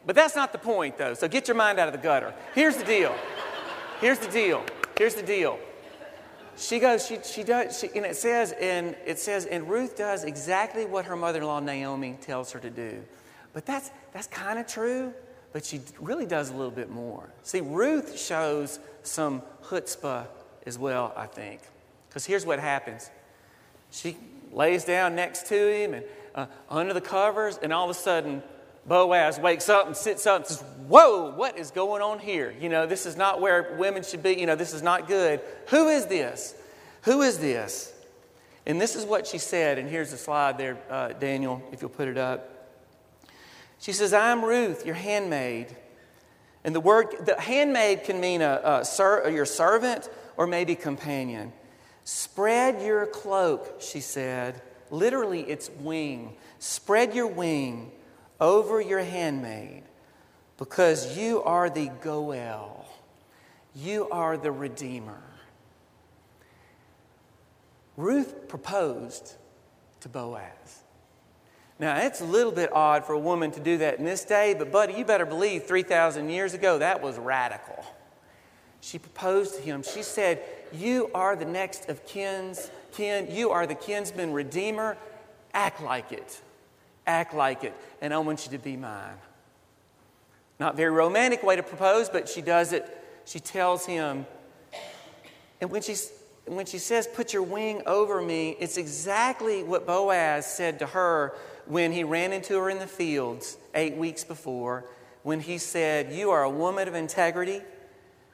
but 0.05 0.15
that's 0.15 0.36
not 0.36 0.51
the 0.51 0.57
point, 0.57 0.98
though. 0.98 1.13
So 1.13 1.27
get 1.27 1.48
your 1.48 1.55
mind 1.55 1.79
out 1.79 1.88
of 1.88 1.93
the 1.93 2.00
gutter. 2.00 2.33
Here's 2.53 2.75
the 2.75 2.83
deal. 2.83 3.15
Here's 4.00 4.19
the 4.19 4.29
deal. 4.29 4.63
Here's 4.98 5.15
the 5.15 5.24
deal. 5.24 5.57
She 6.55 6.79
goes, 6.79 7.07
she, 7.07 7.17
she 7.24 7.43
does, 7.43 7.79
she, 7.79 7.88
and 7.95 8.05
it 8.05 8.15
says, 8.15 8.51
and 8.51 8.95
it 9.07 9.17
says, 9.17 9.45
and 9.45 9.67
Ruth 9.67 9.95
does 9.95 10.24
exactly 10.24 10.86
what 10.86 11.05
her 11.05 11.15
mother-in-law 11.15 11.62
Naomi 11.62 12.17
tells 12.22 12.51
her 12.51 12.60
to 12.60 12.69
do. 12.69 13.03
But 13.53 13.65
that's, 13.65 13.89
that's 14.12 14.27
kind 14.27 14.60
of 14.60 14.67
true, 14.67 15.13
but 15.53 15.63
she 15.63 15.79
really 16.00 16.25
does 16.25 16.50
a 16.50 16.53
little 16.53 16.72
bit 16.72 16.89
more. 16.89 17.29
See, 17.43 17.62
Ruth 17.62 18.19
shows 18.19 18.79
some 19.03 19.43
chutzpah 19.63 20.25
as 20.65 20.77
well, 20.77 21.13
I 21.15 21.27
think. 21.27 21.62
Because 22.10 22.25
here's 22.25 22.45
what 22.45 22.60
happens 22.60 23.10
she 23.91 24.17
lays 24.51 24.83
down 24.83 25.15
next 25.15 25.48
to 25.48 25.55
him 25.55 25.93
and 25.93 26.03
uh, 26.36 26.48
under 26.69 26.93
the 26.93 27.01
covers, 27.01 27.60
and 27.62 27.72
all 27.72 27.83
of 27.83 27.95
a 27.95 28.00
sudden, 28.00 28.41
Boaz 28.88 29.39
wakes 29.39 29.69
up 29.69 29.86
and 29.86 29.95
sits 29.95 30.25
up 30.25 30.38
and 30.38 30.45
says, 30.48 30.62
Whoa, 30.88 31.31
what 31.31 31.57
is 31.57 31.69
going 31.72 32.01
on 32.01 32.17
here? 32.17 32.53
You 32.60 32.69
know, 32.69 32.88
this 32.88 33.05
is 33.05 33.15
not 33.15 33.39
where 33.39 33.75
women 33.77 34.03
should 34.03 34.24
be. 34.24 34.33
You 34.33 34.48
know, 34.48 34.55
this 34.55 34.74
is 34.74 34.81
not 34.81 35.07
good. 35.07 35.41
Who 35.67 35.89
is 35.89 36.07
this? 36.07 36.55
Who 37.03 37.22
is 37.22 37.38
this? 37.38 37.93
And 38.65 38.81
this 38.81 38.95
is 38.95 39.05
what 39.05 39.27
she 39.27 39.38
said. 39.38 39.77
And 39.77 39.88
here's 39.88 40.12
the 40.12 40.17
slide 40.17 40.57
there, 40.57 40.77
uh, 40.89 41.10
Daniel, 41.10 41.62
if 41.72 41.81
you'll 41.81 41.91
put 41.91 42.07
it 42.07 42.17
up. 42.17 42.52
She 43.84 43.92
says, 43.92 44.13
I'm 44.13 44.46
Ruth, 44.46 44.86
your 44.86 44.96
handmaid. 44.96 45.75
And 46.63 46.74
the 46.74 46.80
word, 46.80 47.08
the 47.25 47.38
handmaid 47.38 48.06
can 48.06 48.22
mean 48.22 48.42
a, 48.42 48.62
a 48.63 48.86
ser, 48.86 49.30
your 49.30 49.46
servant 49.46 50.10
or 50.38 50.48
maybe 50.48 50.74
companion. 50.74 51.52
Spread 52.06 52.82
your 52.82 53.06
cloak, 53.06 53.82
she 53.82 54.00
said. 54.00 54.62
Literally, 54.90 55.42
it's 55.42 55.70
wing. 55.82 56.38
Spread 56.60 57.13
your 57.13 57.28
wing 57.28 57.92
over 58.40 58.80
your 58.80 59.02
handmaid 59.02 59.84
because 60.58 61.18
you 61.18 61.44
are 61.44 61.70
the 61.70 61.92
Goel. 62.02 62.86
You 63.75 64.08
are 64.12 64.38
the 64.38 64.54
Redeemer. 64.54 65.22
Ruth 67.98 68.48
proposed 68.48 69.34
to 70.00 70.08
Boaz. 70.08 70.83
Now, 71.80 71.98
it's 71.98 72.22
a 72.22 72.25
little 72.25 72.51
bit 72.51 72.72
odd 72.72 73.06
for 73.06 73.13
a 73.13 73.20
woman 73.20 73.51
to 73.51 73.60
do 73.60 73.80
that 73.80 73.98
in 74.00 74.06
this 74.06 74.24
day, 74.24 74.53
but 74.58 74.72
buddy, 74.72 74.94
you 74.94 75.06
better 75.06 75.25
believe 75.25 75.63
3,000 75.63 76.30
years 76.30 76.53
ago 76.53 76.77
that 76.80 77.01
was 77.01 77.18
radical. 77.18 77.84
She 78.80 79.00
proposed 79.00 79.56
to 79.56 79.62
him. 79.62 79.82
She 79.82 80.03
said, 80.03 80.44
You 80.74 81.10
are 81.15 81.36
the 81.36 81.46
next 81.46 81.89
of 81.89 82.06
kins, 82.06 82.70
kin. 82.92 83.27
You 83.32 83.50
are 83.51 83.65
the 83.65 83.75
kinsman 83.75 84.34
redeemer. 84.34 84.98
Act 85.53 85.82
like 85.82 86.12
it. 86.12 86.42
Act 87.08 87.34
like 87.34 87.63
it. 87.63 87.74
And 88.01 88.13
I 88.13 88.18
want 88.18 88.46
you 88.46 88.51
to 88.51 88.63
be 88.63 88.75
mine. 88.75 89.15
Not 90.60 90.75
very 90.75 90.92
romantic 90.92 91.44
way 91.44 91.56
to 91.56 91.63
propose, 91.63 92.10
but 92.10 92.27
she 92.27 92.42
does 92.42 92.74
it. 92.74 92.86
She 93.25 93.39
tells 93.39 93.86
him, 93.86 94.25
and 95.62 95.72
when, 95.72 95.82
she's, 95.82 96.12
when 96.46 96.65
she 96.65 96.77
says, 96.77 97.08
Put 97.08 97.32
your 97.32 97.44
wing 97.44 97.84
over 97.86 98.22
me, 98.22 98.58
it's 98.60 98.75
exactly 98.75 99.63
what 99.63 99.88
Boaz 99.88 100.46
said 100.46 100.80
to 100.80 100.88
her 100.88 101.34
when 101.65 101.91
he 101.91 102.03
ran 102.03 102.34
into 102.34 102.58
her 102.58 102.70
in 102.70 102.79
the 102.79 102.88
fields 102.88 103.58
eight 103.74 103.96
weeks 103.96 104.24
before, 104.24 104.86
when 105.24 105.39
he 105.39 105.58
said, 105.58 106.12
You 106.12 106.32
are 106.32 106.43
a 106.43 106.50
woman 106.50 106.88
of 106.88 106.96
integrity. 106.96 107.62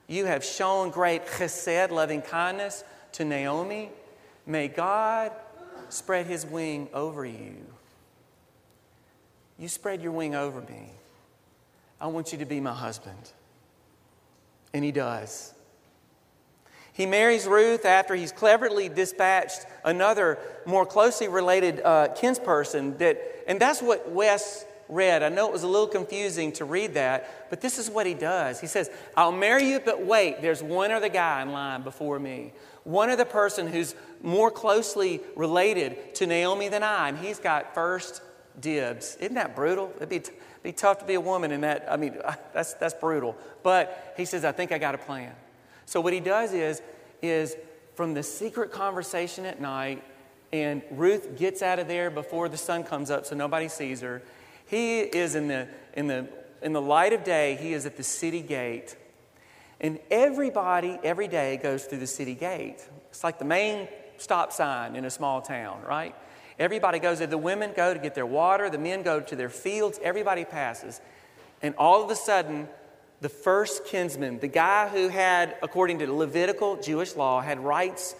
You 0.08 0.26
have 0.26 0.44
shown 0.44 0.90
great 0.90 1.26
chesed, 1.26 1.92
loving 1.92 2.22
kindness 2.22 2.84
to 3.14 3.26
Naomi. 3.26 3.92
May 4.46 4.68
God 4.68 5.32
spread 5.90 6.26
his 6.26 6.46
wing 6.46 6.90
over 6.94 7.26
you. 7.26 7.58
You 9.60 9.68
spread 9.68 10.02
your 10.02 10.14
wing 10.14 10.34
over 10.36 10.62
me. 10.62 10.90
I 12.02 12.08
want 12.08 12.32
you 12.32 12.40
to 12.40 12.46
be 12.46 12.60
my 12.60 12.74
husband. 12.74 13.32
And 14.74 14.84
he 14.84 14.92
does. 14.92 15.54
He 17.00 17.06
marries 17.06 17.48
Ruth 17.48 17.86
after 17.86 18.14
he's 18.14 18.34
cleverly 18.34 18.90
dispatched 18.90 19.66
another 19.86 20.38
more 20.66 20.86
closely 20.86 21.30
related 21.30 21.80
uh, 21.80 22.10
kinsperson. 22.10 22.98
That, 22.98 23.46
and 23.48 23.58
that's 23.58 23.82
what 23.82 24.12
Wes 24.12 24.66
read. 24.90 25.24
I 25.24 25.30
know 25.30 25.48
it 25.48 25.54
was 25.54 25.64
a 25.64 25.68
little 25.68 25.88
confusing 25.88 26.52
to 26.54 26.66
read 26.66 26.96
that, 26.96 27.50
but 27.50 27.62
this 27.62 27.80
is 27.80 27.90
what 27.90 28.06
he 28.06 28.14
does. 28.14 28.60
He 28.60 28.68
says, 28.68 28.92
I'll 29.16 29.32
marry 29.32 29.70
you, 29.70 29.80
but 29.80 30.06
wait, 30.06 30.42
there's 30.42 30.62
one 30.62 30.92
other 30.92 31.08
guy 31.08 31.42
in 31.42 31.54
line 31.54 31.84
before 31.84 32.20
me. 32.20 32.52
One 32.84 33.10
other 33.10 33.24
person 33.24 33.68
who's 33.68 33.96
more 34.22 34.52
closely 34.52 35.22
related 35.38 36.16
to 36.16 36.28
Naomi 36.28 36.68
than 36.68 36.84
I, 36.84 37.08
and 37.08 37.18
he's 37.18 37.40
got 37.40 37.74
first 37.74 38.22
dibs. 38.60 39.16
Isn't 39.22 39.36
that 39.36 39.56
brutal? 39.56 39.94
It'd 39.96 40.10
be, 40.10 40.20
t- 40.20 40.34
be 40.64 40.74
tough 40.74 41.00
to 41.00 41.06
be 41.06 41.14
a 41.14 41.22
woman 41.22 41.52
in 41.52 41.62
that. 41.62 41.88
I 41.90 41.96
mean, 41.96 42.18
that's, 42.54 42.74
that's 42.74 42.94
brutal. 42.94 43.38
But 43.64 44.16
he 44.18 44.26
says, 44.26 44.44
I 44.44 44.52
think 44.52 44.74
I 44.74 44.78
got 44.78 44.96
a 44.96 44.98
plan. 44.98 45.34
So 45.90 46.02
what 46.02 46.14
he 46.14 46.20
does 46.20 46.54
is, 46.54 46.84
is 47.20 47.58
from 47.96 48.14
the 48.14 48.22
secret 48.22 48.72
conversation 48.72 49.44
at 49.48 49.60
night, 49.60 50.04
and 50.54 50.84
Ruth 50.92 51.36
gets 51.36 51.64
out 51.64 51.80
of 51.80 51.88
there 51.88 52.12
before 52.12 52.48
the 52.48 52.58
sun 52.58 52.84
comes 52.84 53.10
up 53.10 53.26
so 53.26 53.36
nobody 53.36 53.68
sees 53.68 54.02
her. 54.02 54.22
He 54.68 55.00
is 55.00 55.34
in 55.34 55.48
the, 55.48 55.68
in 55.96 56.06
the, 56.06 56.28
in 56.62 56.74
the 56.74 56.82
light 56.82 57.14
of 57.14 57.24
day, 57.24 57.58
he 57.60 57.74
is 57.74 57.88
at 57.88 57.98
the 57.98 58.04
city 58.04 58.44
gate. 58.44 58.96
And 59.82 59.98
everybody 60.12 61.00
every 61.04 61.28
day 61.28 61.58
goes 61.58 61.86
through 61.86 62.02
the 62.02 62.08
city 62.08 62.36
gate. 62.36 62.88
It's 63.10 63.24
like 63.24 63.40
the 63.40 63.46
main 63.46 63.88
stop 64.18 64.54
sign 64.54 64.96
in 64.96 65.06
a 65.06 65.10
small 65.10 65.42
town, 65.42 65.82
right? 65.82 66.14
Everybody 66.60 67.00
goes 67.00 67.18
there. 67.18 67.26
The 67.26 67.36
women 67.36 67.72
go 67.76 67.96
to 67.96 68.00
get 68.00 68.14
their 68.14 68.28
water, 68.28 68.70
the 68.70 68.78
men 68.78 69.02
go 69.02 69.22
to 69.22 69.36
their 69.36 69.50
fields, 69.50 70.00
everybody 70.04 70.46
passes. 70.46 71.02
And 71.64 71.74
all 71.80 72.04
of 72.04 72.12
a 72.12 72.16
sudden, 72.16 72.68
the 73.22 73.30
first 73.30 73.86
kinsman, 73.86 74.40
the 74.40 74.48
guy 74.48 74.88
who 74.88 75.10
had, 75.10 75.56
according 75.62 76.00
to 76.00 76.14
Levitical 76.14 76.78
Jewish 76.78 77.16
law, 77.16 77.42
had 77.42 77.60
rights 77.60 78.16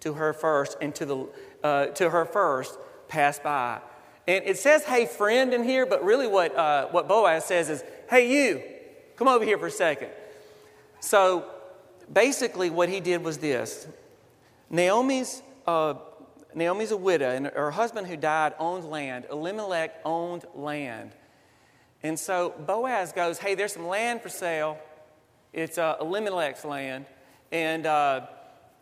to 0.00 0.14
her 0.14 0.32
first 0.32 0.76
and 0.80 0.94
to, 0.94 1.06
the, 1.06 1.28
uh, 1.62 1.86
to 1.86 2.10
her 2.10 2.24
first, 2.24 2.78
passed 3.08 3.42
by. 3.42 3.80
And 4.26 4.44
it 4.44 4.58
says, 4.58 4.84
hey, 4.84 5.06
friend, 5.06 5.52
in 5.52 5.64
here, 5.64 5.86
but 5.86 6.04
really 6.04 6.26
what, 6.26 6.54
uh, 6.56 6.88
what 6.88 7.08
Boaz 7.08 7.44
says 7.44 7.68
is, 7.68 7.84
hey, 8.08 8.30
you, 8.30 8.62
come 9.16 9.28
over 9.28 9.44
here 9.44 9.58
for 9.58 9.66
a 9.66 9.70
second. 9.70 10.10
So 11.00 11.44
basically, 12.10 12.70
what 12.70 12.88
he 12.88 13.00
did 13.00 13.22
was 13.22 13.38
this 13.38 13.86
Naomi's, 14.70 15.42
uh, 15.66 15.94
Naomi's 16.54 16.92
a 16.92 16.96
widow, 16.96 17.30
and 17.30 17.46
her 17.48 17.70
husband 17.70 18.06
who 18.06 18.16
died 18.16 18.54
owned 18.58 18.84
land. 18.84 19.26
Elimelech 19.30 20.00
owned 20.04 20.44
land. 20.54 21.10
And 22.04 22.18
so 22.18 22.54
Boaz 22.66 23.12
goes, 23.12 23.38
hey, 23.38 23.54
there's 23.54 23.72
some 23.72 23.88
land 23.88 24.20
for 24.20 24.28
sale. 24.28 24.78
It's 25.54 25.78
uh, 25.78 25.96
Elimelech's 26.00 26.64
land. 26.64 27.06
And 27.50 27.86
uh, 27.86 28.26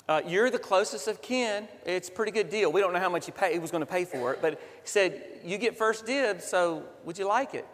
uh, 0.09 0.23
you're 0.27 0.51
the 0.51 0.59
closest 0.59 1.07
of 1.07 1.23
kin. 1.23 1.69
It's 1.87 2.09
a 2.09 2.13
pretty 2.13 2.33
good 2.33 2.51
deal. 2.51 2.73
We 2.73 2.81
don't 2.81 2.93
know 2.93 2.99
how 2.99 3.09
much 3.09 3.27
he, 3.27 3.31
pay, 3.31 3.53
he 3.53 3.61
was 3.61 3.71
going 3.71 3.81
to 3.81 3.87
pay 3.87 4.05
for 4.05 4.33
it, 4.33 4.43
but 4.43 4.55
he 4.55 4.59
said, 4.89 5.23
You 5.45 5.57
get 5.57 5.79
first 5.79 6.05
dibs, 6.05 6.45
so 6.45 6.83
would 7.05 7.17
you 7.17 7.29
like 7.29 7.55
it? 7.55 7.67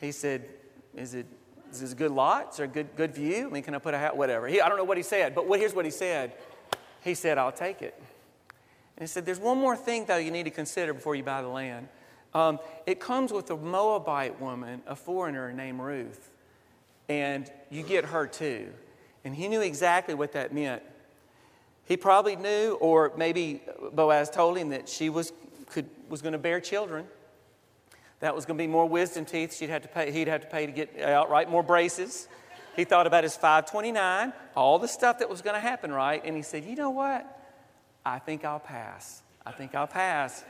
He 0.00 0.10
said, 0.10 0.44
Is 0.96 1.14
it 1.14 1.26
is 1.70 1.80
this 1.80 1.92
a 1.92 1.94
good 1.94 2.10
lot? 2.10 2.50
Is 2.50 2.56
there 2.56 2.64
a 2.64 2.68
good, 2.68 2.88
good 2.96 3.14
view? 3.14 3.46
I 3.46 3.50
mean, 3.50 3.62
can 3.62 3.74
I 3.74 3.78
put 3.78 3.94
a 3.94 3.98
hat? 3.98 4.16
Whatever. 4.16 4.48
He, 4.48 4.60
I 4.60 4.68
don't 4.68 4.78
know 4.78 4.84
what 4.84 4.96
he 4.96 5.02
said, 5.02 5.34
but 5.34 5.46
what, 5.46 5.60
here's 5.60 5.74
what 5.74 5.84
he 5.84 5.90
said. 5.90 6.32
He 7.04 7.14
said, 7.14 7.38
I'll 7.38 7.52
take 7.52 7.82
it. 7.82 7.94
And 8.96 9.02
he 9.02 9.06
said, 9.06 9.24
There's 9.24 9.38
one 9.38 9.58
more 9.58 9.76
thing, 9.76 10.06
though, 10.06 10.16
you 10.16 10.32
need 10.32 10.44
to 10.44 10.50
consider 10.50 10.94
before 10.94 11.14
you 11.14 11.22
buy 11.22 11.42
the 11.42 11.48
land. 11.48 11.88
Um, 12.34 12.58
it 12.86 13.00
comes 13.00 13.32
with 13.32 13.50
a 13.50 13.56
Moabite 13.56 14.40
woman, 14.40 14.82
a 14.86 14.94
foreigner 14.94 15.52
named 15.52 15.80
Ruth, 15.80 16.30
and 17.08 17.50
you 17.70 17.82
get 17.82 18.06
her 18.06 18.26
too. 18.26 18.68
And 19.24 19.34
he 19.34 19.48
knew 19.48 19.60
exactly 19.60 20.14
what 20.14 20.32
that 20.32 20.52
meant. 20.52 20.82
He 21.84 21.96
probably 21.96 22.36
knew, 22.36 22.76
or 22.80 23.12
maybe 23.16 23.62
Boaz 23.92 24.28
told 24.28 24.58
him 24.58 24.70
that 24.70 24.88
she 24.88 25.08
was, 25.08 25.32
was 26.08 26.20
going 26.20 26.32
to 26.32 26.38
bear 26.38 26.60
children. 26.60 27.06
That 28.20 28.34
was 28.34 28.44
going 28.44 28.58
to 28.58 28.62
be 28.62 28.68
more 28.68 28.86
wisdom 28.86 29.24
teeth 29.24 29.56
she'd 29.56 29.70
have 29.70 29.82
to 29.82 29.88
pay, 29.88 30.10
he'd 30.10 30.28
have 30.28 30.42
to 30.42 30.46
pay 30.48 30.66
to 30.66 30.72
get 30.72 31.00
outright 31.00 31.50
more 31.50 31.62
braces. 31.62 32.28
He 32.76 32.84
thought 32.84 33.06
about 33.06 33.24
his 33.24 33.34
529, 33.36 34.32
all 34.54 34.78
the 34.78 34.86
stuff 34.86 35.18
that 35.20 35.28
was 35.28 35.42
going 35.42 35.54
to 35.54 35.60
happen, 35.60 35.92
right? 35.92 36.22
And 36.24 36.36
he 36.36 36.42
said, 36.42 36.64
You 36.64 36.76
know 36.76 36.90
what? 36.90 37.26
I 38.04 38.18
think 38.18 38.44
I'll 38.44 38.60
pass. 38.60 39.22
I 39.44 39.52
think 39.52 39.74
I'll 39.74 39.86
pass. 39.86 40.44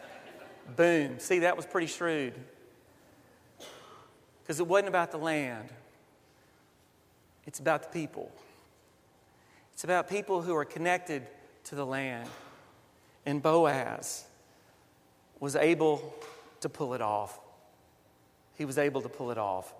Boom. 0.76 1.18
See, 1.18 1.40
that 1.40 1.56
was 1.56 1.66
pretty 1.66 1.86
shrewd. 1.86 2.34
Because 4.42 4.60
it 4.60 4.66
wasn't 4.66 4.88
about 4.88 5.10
the 5.10 5.18
land, 5.18 5.68
it's 7.46 7.60
about 7.60 7.82
the 7.82 7.88
people. 7.88 8.30
It's 9.74 9.84
about 9.84 10.08
people 10.08 10.42
who 10.42 10.56
are 10.56 10.64
connected 10.64 11.26
to 11.64 11.74
the 11.74 11.86
land. 11.86 12.28
And 13.24 13.42
Boaz 13.42 14.24
was 15.38 15.54
able 15.54 16.14
to 16.60 16.68
pull 16.68 16.94
it 16.94 17.02
off. 17.02 17.38
He 18.56 18.64
was 18.64 18.78
able 18.78 19.02
to 19.02 19.08
pull 19.08 19.30
it 19.30 19.38
off. 19.38 19.72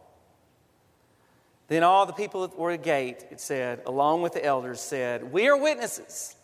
Then 1.67 1.83
all 1.83 2.07
the 2.07 2.13
people 2.13 2.47
that 2.47 2.59
were 2.59 2.71
at 2.71 2.81
the 2.81 2.85
gate, 2.85 3.27
it 3.31 3.41
said, 3.41 3.83
along 3.87 4.23
with 4.23 4.35
the 4.35 4.45
elders, 4.45 4.81
said, 4.81 5.33
We 5.33 5.49
are 5.49 5.57
witnesses. 5.57 6.37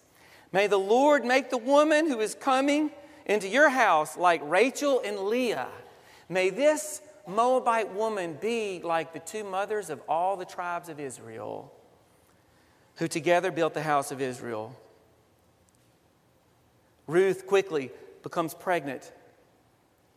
May 0.52 0.66
the 0.66 0.78
Lord 0.78 1.24
make 1.24 1.50
the 1.50 1.58
woman 1.58 2.08
who 2.08 2.20
is 2.20 2.34
coming 2.34 2.90
into 3.26 3.48
your 3.48 3.68
house 3.68 4.16
like 4.16 4.40
Rachel 4.44 5.00
and 5.04 5.20
Leah. 5.20 5.68
May 6.28 6.50
this 6.50 7.00
Moabite 7.26 7.94
woman 7.94 8.36
be 8.40 8.80
like 8.82 9.12
the 9.12 9.18
two 9.18 9.44
mothers 9.44 9.88
of 9.90 10.00
all 10.08 10.36
the 10.36 10.44
tribes 10.44 10.88
of 10.88 11.00
Israel 11.00 11.72
who 12.96 13.08
together 13.08 13.50
built 13.50 13.74
the 13.74 13.82
house 13.82 14.10
of 14.10 14.20
Israel. 14.20 14.74
Ruth 17.06 17.46
quickly 17.46 17.90
becomes 18.22 18.54
pregnant. 18.54 19.12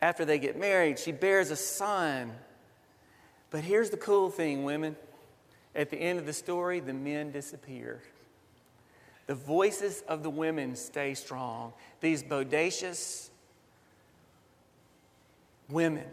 After 0.00 0.24
they 0.24 0.38
get 0.38 0.58
married, 0.58 0.98
she 0.98 1.12
bears 1.12 1.50
a 1.50 1.56
son. 1.56 2.32
But 3.50 3.64
here's 3.64 3.90
the 3.90 3.96
cool 3.96 4.30
thing, 4.30 4.64
women. 4.64 4.96
At 5.74 5.90
the 5.90 5.96
end 5.96 6.18
of 6.18 6.26
the 6.26 6.32
story, 6.32 6.80
the 6.80 6.92
men 6.92 7.32
disappear. 7.32 8.02
The 9.28 9.34
voices 9.34 10.02
of 10.08 10.22
the 10.22 10.30
women 10.30 10.74
stay 10.74 11.12
strong. 11.12 11.74
These 12.00 12.22
bodacious 12.22 13.28
women, 15.68 16.06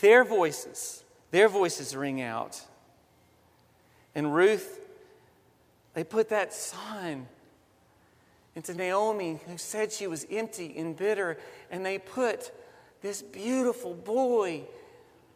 their 0.00 0.24
voices, 0.24 1.04
their 1.30 1.48
voices 1.48 1.94
ring 1.94 2.20
out. 2.20 2.60
And 4.16 4.34
Ruth, 4.34 4.80
they 5.94 6.02
put 6.02 6.28
that 6.30 6.52
son 6.52 7.28
into 8.56 8.74
Naomi, 8.74 9.38
who 9.46 9.56
said 9.56 9.92
she 9.92 10.08
was 10.08 10.26
empty 10.28 10.74
and 10.76 10.96
bitter, 10.96 11.38
and 11.70 11.86
they 11.86 11.98
put 11.98 12.50
this 13.00 13.22
beautiful 13.22 13.94
boy 13.94 14.64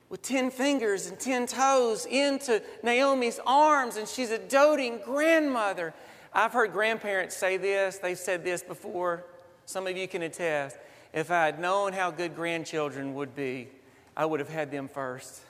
with 0.08 0.22
10 0.22 0.50
fingers 0.50 1.06
and 1.06 1.18
10 1.18 1.46
toes 1.46 2.06
into 2.06 2.62
Naomi's 2.82 3.40
arms, 3.46 3.96
and 3.96 4.06
she's 4.06 4.30
a 4.30 4.38
doting 4.38 5.00
grandmother. 5.04 5.94
I've 6.32 6.52
heard 6.52 6.72
grandparents 6.72 7.36
say 7.36 7.56
this, 7.56 7.98
they've 7.98 8.18
said 8.18 8.44
this 8.44 8.62
before. 8.62 9.24
Some 9.64 9.86
of 9.86 9.96
you 9.96 10.06
can 10.06 10.22
attest. 10.22 10.76
If 11.12 11.30
I 11.30 11.46
had 11.46 11.58
known 11.58 11.92
how 11.92 12.10
good 12.10 12.36
grandchildren 12.36 13.14
would 13.14 13.34
be, 13.34 13.68
I 14.16 14.26
would 14.26 14.38
have 14.38 14.48
had 14.48 14.70
them 14.70 14.88
first. 14.88 15.40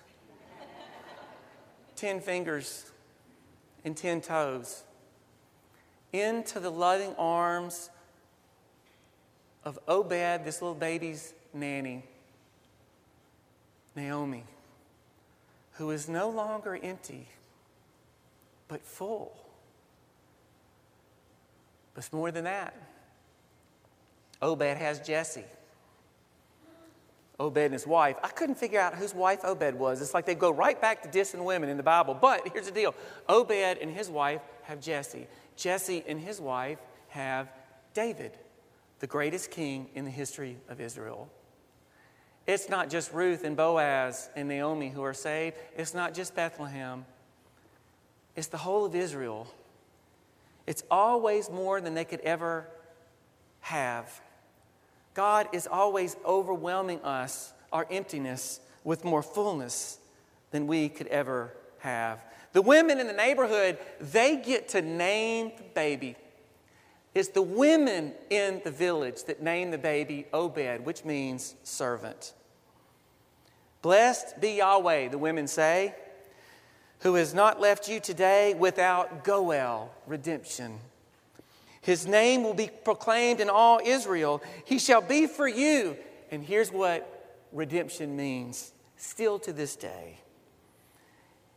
10 1.96 2.20
fingers 2.20 2.90
and 3.84 3.96
10 3.96 4.20
toes 4.22 4.84
into 6.12 6.60
the 6.60 6.70
loving 6.70 7.14
arms 7.18 7.90
of 9.64 9.78
Obed, 9.88 10.44
this 10.44 10.62
little 10.62 10.74
baby's 10.74 11.34
nanny. 11.52 12.04
Naomi, 13.96 14.44
who 15.72 15.90
is 15.90 16.08
no 16.08 16.28
longer 16.28 16.78
empty, 16.80 17.28
but 18.68 18.82
full. 18.82 19.34
But 21.94 22.12
more 22.12 22.30
than 22.30 22.44
that, 22.44 22.74
Obed 24.42 24.76
has 24.76 25.00
Jesse. 25.00 25.44
Obed 27.38 27.58
and 27.58 27.72
his 27.72 27.86
wife. 27.86 28.16
I 28.22 28.28
couldn't 28.28 28.56
figure 28.56 28.80
out 28.80 28.94
whose 28.94 29.14
wife 29.14 29.44
Obed 29.44 29.74
was. 29.74 30.00
It's 30.00 30.14
like 30.14 30.24
they 30.24 30.34
go 30.34 30.50
right 30.50 30.80
back 30.80 31.02
to 31.02 31.08
dissing 31.08 31.44
women 31.44 31.68
in 31.68 31.76
the 31.76 31.82
Bible. 31.82 32.14
But 32.14 32.48
here's 32.52 32.66
the 32.66 32.72
deal 32.72 32.94
Obed 33.28 33.78
and 33.80 33.90
his 33.90 34.08
wife 34.08 34.40
have 34.62 34.80
Jesse. 34.80 35.26
Jesse 35.56 36.04
and 36.06 36.20
his 36.20 36.40
wife 36.40 36.78
have 37.08 37.48
David, 37.94 38.32
the 39.00 39.06
greatest 39.06 39.50
king 39.50 39.88
in 39.94 40.04
the 40.04 40.10
history 40.10 40.56
of 40.68 40.80
Israel. 40.80 41.28
It's 42.46 42.68
not 42.68 42.90
just 42.90 43.12
Ruth 43.12 43.44
and 43.44 43.56
Boaz 43.56 44.30
and 44.36 44.48
Naomi 44.48 44.88
who 44.88 45.02
are 45.02 45.14
saved. 45.14 45.56
It's 45.76 45.94
not 45.94 46.14
just 46.14 46.34
Bethlehem. 46.34 47.04
It's 48.36 48.46
the 48.48 48.58
whole 48.58 48.84
of 48.84 48.94
Israel. 48.94 49.48
It's 50.66 50.84
always 50.90 51.50
more 51.50 51.80
than 51.80 51.94
they 51.94 52.04
could 52.04 52.20
ever 52.20 52.68
have. 53.60 54.20
God 55.14 55.48
is 55.52 55.66
always 55.66 56.16
overwhelming 56.24 57.00
us, 57.02 57.52
our 57.72 57.86
emptiness, 57.90 58.60
with 58.84 59.04
more 59.04 59.22
fullness 59.22 59.98
than 60.50 60.66
we 60.66 60.88
could 60.88 61.06
ever 61.08 61.52
have. 61.78 62.20
The 62.52 62.62
women 62.62 63.00
in 63.00 63.06
the 63.06 63.12
neighborhood, 63.12 63.78
they 64.00 64.36
get 64.36 64.68
to 64.68 64.82
name 64.82 65.52
the 65.56 65.64
baby. 65.74 66.16
It's 67.16 67.28
the 67.28 67.40
women 67.40 68.12
in 68.28 68.60
the 68.62 68.70
village 68.70 69.24
that 69.24 69.42
name 69.42 69.70
the 69.70 69.78
baby 69.78 70.26
Obed, 70.34 70.84
which 70.84 71.02
means 71.02 71.54
servant. 71.62 72.34
Blessed 73.80 74.38
be 74.38 74.56
Yahweh, 74.58 75.08
the 75.08 75.16
women 75.16 75.46
say, 75.46 75.94
who 76.98 77.14
has 77.14 77.32
not 77.32 77.58
left 77.58 77.88
you 77.88 78.00
today 78.00 78.52
without 78.52 79.24
Goel, 79.24 79.94
redemption. 80.06 80.78
His 81.80 82.06
name 82.06 82.42
will 82.42 82.52
be 82.52 82.68
proclaimed 82.84 83.40
in 83.40 83.48
all 83.48 83.80
Israel. 83.82 84.42
He 84.66 84.78
shall 84.78 85.00
be 85.00 85.26
for 85.26 85.48
you. 85.48 85.96
And 86.30 86.44
here's 86.44 86.70
what 86.70 87.40
redemption 87.50 88.14
means 88.14 88.74
still 88.98 89.38
to 89.38 89.54
this 89.54 89.74
day. 89.74 90.18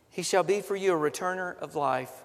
He 0.08 0.22
shall 0.22 0.42
be 0.42 0.62
for 0.62 0.74
you 0.74 0.94
a 0.94 1.10
returner 1.10 1.58
of 1.58 1.76
life, 1.76 2.24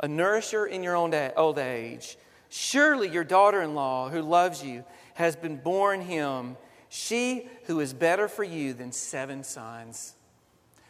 a 0.00 0.08
nourisher 0.08 0.66
in 0.66 0.82
your 0.82 0.96
old 0.96 1.58
age. 1.58 2.16
Surely 2.48 3.08
your 3.08 3.24
daughter 3.24 3.62
in 3.62 3.74
law, 3.74 4.08
who 4.08 4.22
loves 4.22 4.62
you, 4.62 4.84
has 5.14 5.36
been 5.36 5.56
born 5.56 6.00
him 6.00 6.56
she 6.88 7.48
who 7.64 7.80
is 7.80 7.92
better 7.92 8.28
for 8.28 8.44
you 8.44 8.72
than 8.72 8.92
seven 8.92 9.44
sons. 9.44 10.14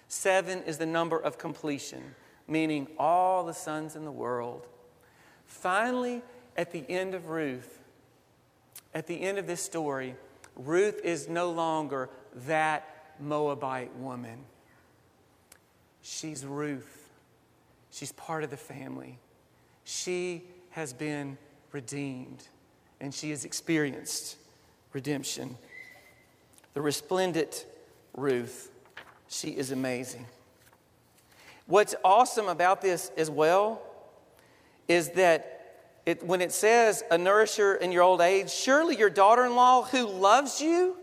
Seven 0.08 0.62
is 0.64 0.78
the 0.78 0.86
number 0.86 1.18
of 1.18 1.38
completion, 1.38 2.14
meaning 2.46 2.86
all 2.98 3.44
the 3.44 3.54
sons 3.54 3.96
in 3.96 4.04
the 4.04 4.12
world. 4.12 4.66
Finally, 5.46 6.22
at 6.56 6.72
the 6.72 6.84
end 6.88 7.14
of 7.14 7.28
Ruth, 7.28 7.80
at 8.94 9.06
the 9.06 9.20
end 9.20 9.38
of 9.38 9.46
this 9.46 9.60
story, 9.60 10.14
Ruth 10.54 11.00
is 11.02 11.28
no 11.28 11.50
longer 11.50 12.08
that 12.46 13.14
Moabite 13.18 13.94
woman. 13.96 14.38
She's 16.02 16.44
Ruth. 16.44 17.05
She's 17.96 18.12
part 18.12 18.44
of 18.44 18.50
the 18.50 18.58
family. 18.58 19.18
She 19.84 20.42
has 20.72 20.92
been 20.92 21.38
redeemed 21.72 22.46
and 23.00 23.14
she 23.14 23.30
has 23.30 23.46
experienced 23.46 24.36
redemption 24.92 25.56
the 26.74 26.82
resplendent 26.82 27.64
Ruth. 28.14 28.70
She 29.28 29.48
is 29.48 29.70
amazing. 29.70 30.26
What's 31.66 31.94
awesome 32.04 32.48
about 32.48 32.82
this 32.82 33.10
as 33.16 33.30
well 33.30 33.80
is 34.88 35.08
that 35.12 35.94
it, 36.04 36.22
when 36.22 36.42
it 36.42 36.52
says 36.52 37.02
a 37.10 37.16
nourisher 37.16 37.76
in 37.76 37.92
your 37.92 38.02
old 38.02 38.20
age, 38.20 38.50
surely 38.50 38.94
your 38.94 39.08
daughter 39.08 39.46
in 39.46 39.56
law 39.56 39.84
who 39.84 40.06
loves 40.06 40.60
you 40.60 40.98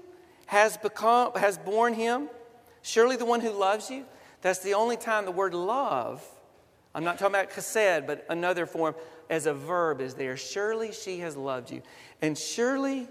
has, 0.45 0.77
become, 0.77 1.33
has 1.33 1.57
borne 1.57 1.95
him. 1.95 2.29
Surely 2.83 3.15
the 3.15 3.25
one 3.25 3.41
who 3.41 3.49
loves 3.49 3.89
you. 3.89 4.05
That's 4.43 4.59
the 4.59 4.75
only 4.75 4.95
time 4.95 5.25
the 5.25 5.31
word 5.31 5.55
love, 5.55 6.23
I'm 6.95 7.03
not 7.03 7.17
talking 7.17 7.35
about 7.35 7.51
chesed, 7.51 8.05
but 8.05 8.25
another 8.29 8.65
form, 8.65 8.95
as 9.29 9.45
a 9.45 9.53
verb 9.53 10.01
is 10.01 10.13
there. 10.13 10.37
Surely 10.37 10.91
she 10.91 11.19
has 11.19 11.35
loved 11.35 11.71
you. 11.71 11.81
And 12.21 12.37
surely 12.37 13.07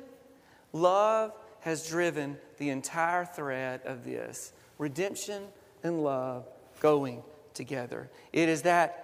love 0.72 1.32
has 1.60 1.88
driven 1.88 2.38
the 2.58 2.70
entire 2.70 3.24
thread 3.24 3.80
of 3.84 4.04
this 4.04 4.52
redemption 4.78 5.44
and 5.82 6.02
love 6.02 6.46
going 6.80 7.22
together. 7.54 8.10
It 8.32 8.48
is 8.48 8.62
that 8.62 9.02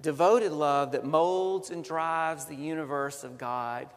devoted 0.00 0.52
love 0.52 0.92
that 0.92 1.04
molds 1.04 1.70
and 1.70 1.84
drives 1.84 2.46
the 2.46 2.56
universe 2.56 3.24
of 3.24 3.38
God. 3.38 3.88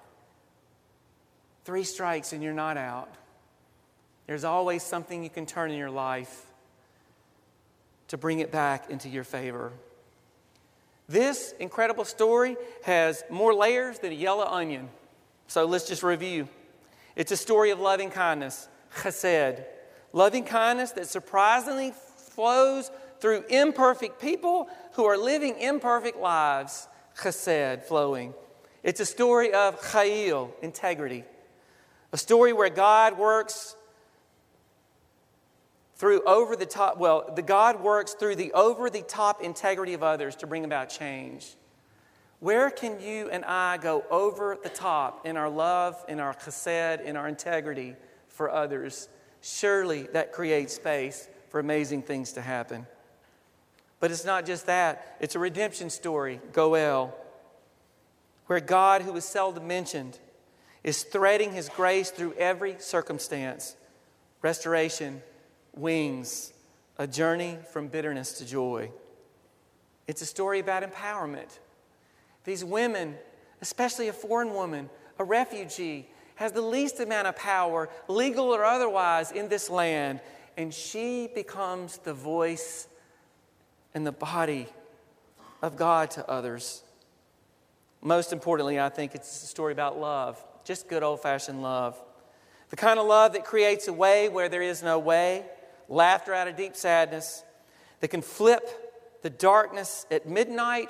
Three 1.63 1.83
strikes 1.83 2.31
and 2.33 2.43
you're 2.43 2.53
not 2.53 2.77
out. 2.77 3.13
There's 4.27 4.43
always 4.43 4.83
something 4.83 5.23
you 5.23 5.29
can 5.29 5.45
turn 5.45 5.71
in 5.71 5.77
your 5.77 5.89
life 5.89 6.45
to 8.07 8.17
bring 8.17 8.39
it 8.39 8.51
back 8.51 8.89
into 8.89 9.09
your 9.09 9.23
favor. 9.23 9.71
This 11.07 11.53
incredible 11.59 12.05
story 12.05 12.57
has 12.83 13.23
more 13.29 13.53
layers 13.53 13.99
than 13.99 14.11
a 14.11 14.15
yellow 14.15 14.45
onion. 14.45 14.89
So 15.47 15.65
let's 15.65 15.87
just 15.87 16.03
review. 16.03 16.47
It's 17.15 17.31
a 17.31 17.37
story 17.37 17.69
of 17.71 17.79
loving 17.79 18.09
kindness, 18.09 18.67
chesed, 18.97 19.63
loving 20.13 20.43
kindness 20.43 20.91
that 20.93 21.07
surprisingly 21.07 21.93
flows 22.17 22.89
through 23.19 23.45
imperfect 23.49 24.19
people 24.19 24.67
who 24.93 25.05
are 25.05 25.17
living 25.17 25.59
imperfect 25.59 26.17
lives, 26.17 26.87
chesed, 27.17 27.83
flowing. 27.83 28.33
It's 28.83 28.99
a 28.99 29.05
story 29.05 29.53
of 29.53 29.79
chayil, 29.81 30.51
integrity, 30.61 31.23
a 32.11 32.17
story 32.17 32.53
where 32.53 32.69
God 32.69 33.17
works 33.17 33.75
through 35.95 36.21
over 36.23 36.55
the 36.55 36.65
top, 36.65 36.97
well, 36.97 37.31
the 37.35 37.41
God 37.41 37.81
works 37.81 38.13
through 38.13 38.35
the 38.35 38.51
over 38.51 38.89
the 38.89 39.01
top 39.01 39.41
integrity 39.41 39.93
of 39.93 40.03
others 40.03 40.35
to 40.37 40.47
bring 40.47 40.65
about 40.65 40.89
change. 40.89 41.55
Where 42.41 42.69
can 42.69 42.99
you 42.99 43.29
and 43.29 43.45
I 43.45 43.77
go 43.77 44.03
over 44.11 44.57
the 44.61 44.69
top 44.69 45.25
in 45.25 45.37
our 45.37 45.49
love, 45.49 46.03
in 46.09 46.19
our 46.19 46.33
chesed, 46.33 47.03
in 47.03 47.15
our 47.15 47.27
integrity 47.27 47.95
for 48.27 48.51
others? 48.51 49.07
Surely 49.41 50.03
that 50.13 50.33
creates 50.33 50.73
space 50.73 51.29
for 51.49 51.59
amazing 51.59 52.01
things 52.01 52.33
to 52.33 52.41
happen. 52.41 52.85
But 54.01 54.11
it's 54.11 54.25
not 54.25 54.45
just 54.45 54.65
that, 54.65 55.15
it's 55.21 55.35
a 55.35 55.39
redemption 55.39 55.89
story, 55.89 56.41
Goel, 56.51 57.15
where 58.47 58.59
God, 58.59 59.01
who 59.01 59.15
is 59.15 59.23
seldom 59.23 59.65
mentioned, 59.65 60.19
is 60.83 61.03
threading 61.03 61.53
his 61.53 61.69
grace 61.69 62.11
through 62.11 62.33
every 62.33 62.75
circumstance. 62.79 63.77
Restoration 64.41 65.23
wings, 65.75 66.53
a 66.97 67.07
journey 67.07 67.57
from 67.71 67.87
bitterness 67.87 68.33
to 68.39 68.45
joy. 68.45 68.91
It's 70.07 70.21
a 70.21 70.25
story 70.25 70.59
about 70.59 70.83
empowerment. 70.83 71.59
These 72.43 72.63
women, 72.63 73.15
especially 73.61 74.07
a 74.07 74.13
foreign 74.13 74.53
woman, 74.53 74.89
a 75.19 75.23
refugee, 75.23 76.07
has 76.35 76.51
the 76.51 76.61
least 76.61 76.99
amount 76.99 77.27
of 77.27 77.35
power, 77.35 77.89
legal 78.07 78.53
or 78.53 78.63
otherwise, 78.63 79.31
in 79.31 79.47
this 79.49 79.69
land, 79.69 80.19
and 80.57 80.73
she 80.73 81.29
becomes 81.33 81.97
the 81.99 82.13
voice 82.13 82.87
and 83.93 84.05
the 84.05 84.11
body 84.11 84.67
of 85.61 85.75
God 85.75 86.11
to 86.11 86.29
others. 86.29 86.83
Most 88.01 88.31
importantly, 88.31 88.79
I 88.79 88.89
think 88.89 89.15
it's 89.15 89.43
a 89.43 89.47
story 89.47 89.73
about 89.73 89.97
love, 89.99 90.43
just 90.63 90.87
good 90.87 91.01
old 91.01 91.21
fashioned 91.21 91.61
love. 91.61 91.99
The 92.69 92.75
kind 92.75 92.99
of 92.99 93.07
love 93.07 93.33
that 93.33 93.45
creates 93.45 93.87
a 93.87 93.93
way 93.93 94.29
where 94.29 94.49
there 94.49 94.61
is 94.61 94.83
no 94.83 94.99
way, 94.99 95.45
laughter 95.89 96.33
out 96.33 96.47
of 96.47 96.55
deep 96.55 96.75
sadness, 96.75 97.43
that 97.99 98.09
can 98.09 98.21
flip 98.21 99.21
the 99.21 99.29
darkness 99.29 100.05
at 100.11 100.27
midnight 100.27 100.89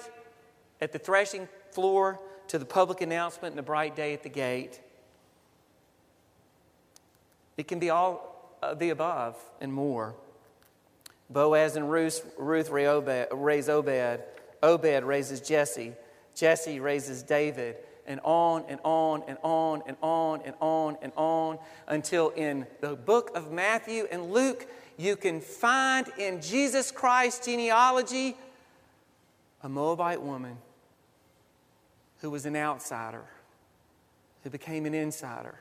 at 0.81 0.91
the 0.91 0.99
threshing 0.99 1.47
floor 1.71 2.19
to 2.47 2.59
the 2.59 2.65
public 2.65 3.01
announcement 3.01 3.53
and 3.53 3.57
the 3.57 3.63
bright 3.63 3.95
day 3.95 4.13
at 4.13 4.23
the 4.23 4.29
gate. 4.29 4.81
It 7.57 7.67
can 7.67 7.79
be 7.79 7.89
all 7.89 8.57
of 8.61 8.79
the 8.79 8.89
above 8.89 9.37
and 9.61 9.71
more. 9.71 10.15
Boaz 11.29 11.75
and 11.75 11.89
Ruth, 11.89 12.33
Ruth 12.37 12.69
raise 12.69 13.69
Obed. 13.69 14.21
Obed 14.61 15.03
raises 15.03 15.41
Jesse. 15.41 15.93
Jesse 16.35 16.79
raises 16.79 17.23
David 17.23 17.77
and 18.05 18.19
on 18.23 18.65
and 18.67 18.79
on 18.83 19.23
and 19.27 19.37
on 19.41 19.81
and 19.87 19.97
on 20.01 20.41
and 20.41 20.55
on 20.59 20.97
and 21.01 21.11
on 21.15 21.57
until 21.87 22.29
in 22.29 22.67
the 22.81 22.95
book 22.95 23.31
of 23.35 23.51
Matthew 23.51 24.07
and 24.11 24.31
Luke, 24.31 24.67
you 24.97 25.15
can 25.15 25.41
find 25.41 26.07
in 26.17 26.41
Jesus 26.41 26.91
Christ's 26.91 27.45
genealogy 27.45 28.35
a 29.61 29.69
Moabite 29.69 30.21
woman 30.21 30.57
who 32.19 32.29
was 32.29 32.45
an 32.45 32.55
outsider, 32.55 33.25
who 34.43 34.49
became 34.49 34.85
an 34.85 34.93
insider, 34.93 35.55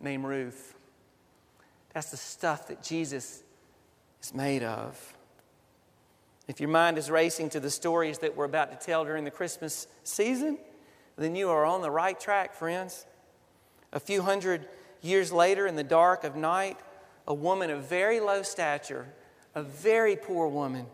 named 0.00 0.24
Ruth. 0.24 0.74
That's 1.94 2.10
the 2.10 2.16
stuff 2.16 2.68
that 2.68 2.82
Jesus 2.82 3.42
is 4.22 4.34
made 4.34 4.62
of. 4.62 5.14
If 6.46 6.60
your 6.60 6.68
mind 6.68 6.98
is 6.98 7.10
racing 7.10 7.50
to 7.50 7.60
the 7.60 7.70
stories 7.70 8.18
that 8.18 8.36
we're 8.36 8.44
about 8.44 8.70
to 8.70 8.86
tell 8.86 9.04
during 9.04 9.24
the 9.24 9.30
Christmas 9.30 9.86
season, 10.02 10.58
then 11.16 11.34
you 11.34 11.50
are 11.50 11.64
on 11.64 11.82
the 11.82 11.90
right 11.90 12.18
track, 12.18 12.54
friends. 12.54 13.06
A 13.92 14.00
few 14.00 14.22
hundred 14.22 14.68
years 15.02 15.32
later, 15.32 15.66
in 15.66 15.76
the 15.76 15.84
dark 15.84 16.24
of 16.24 16.36
night, 16.36 16.78
a 17.28 17.34
woman 17.34 17.70
of 17.70 17.84
very 17.84 18.20
low 18.20 18.42
stature, 18.42 19.06
a 19.54 19.62
very 19.62 20.16
poor 20.16 20.48
woman, 20.48 20.86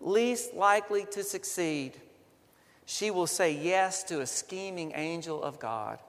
least 0.00 0.52
likely 0.52 1.06
to 1.12 1.22
succeed, 1.22 1.92
she 2.84 3.10
will 3.12 3.28
say 3.28 3.52
yes 3.52 4.02
to 4.02 4.20
a 4.20 4.26
scheming 4.26 4.92
angel 4.96 5.40
of 5.42 5.60
God. 5.60 6.00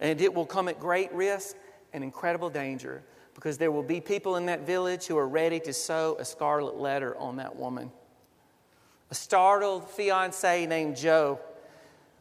And 0.00 0.20
it 0.20 0.32
will 0.32 0.46
come 0.46 0.68
at 0.68 0.80
great 0.80 1.12
risk 1.12 1.54
and 1.92 2.02
incredible 2.02 2.48
danger 2.48 3.02
because 3.34 3.58
there 3.58 3.70
will 3.70 3.82
be 3.82 4.00
people 4.00 4.36
in 4.36 4.46
that 4.46 4.66
village 4.66 5.06
who 5.06 5.18
are 5.18 5.28
ready 5.28 5.60
to 5.60 5.72
sew 5.72 6.16
a 6.18 6.24
scarlet 6.24 6.76
letter 6.76 7.16
on 7.18 7.36
that 7.36 7.54
woman. 7.54 7.92
A 9.10 9.14
startled 9.14 9.88
fiance 9.90 10.66
named 10.66 10.96
Joe 10.96 11.40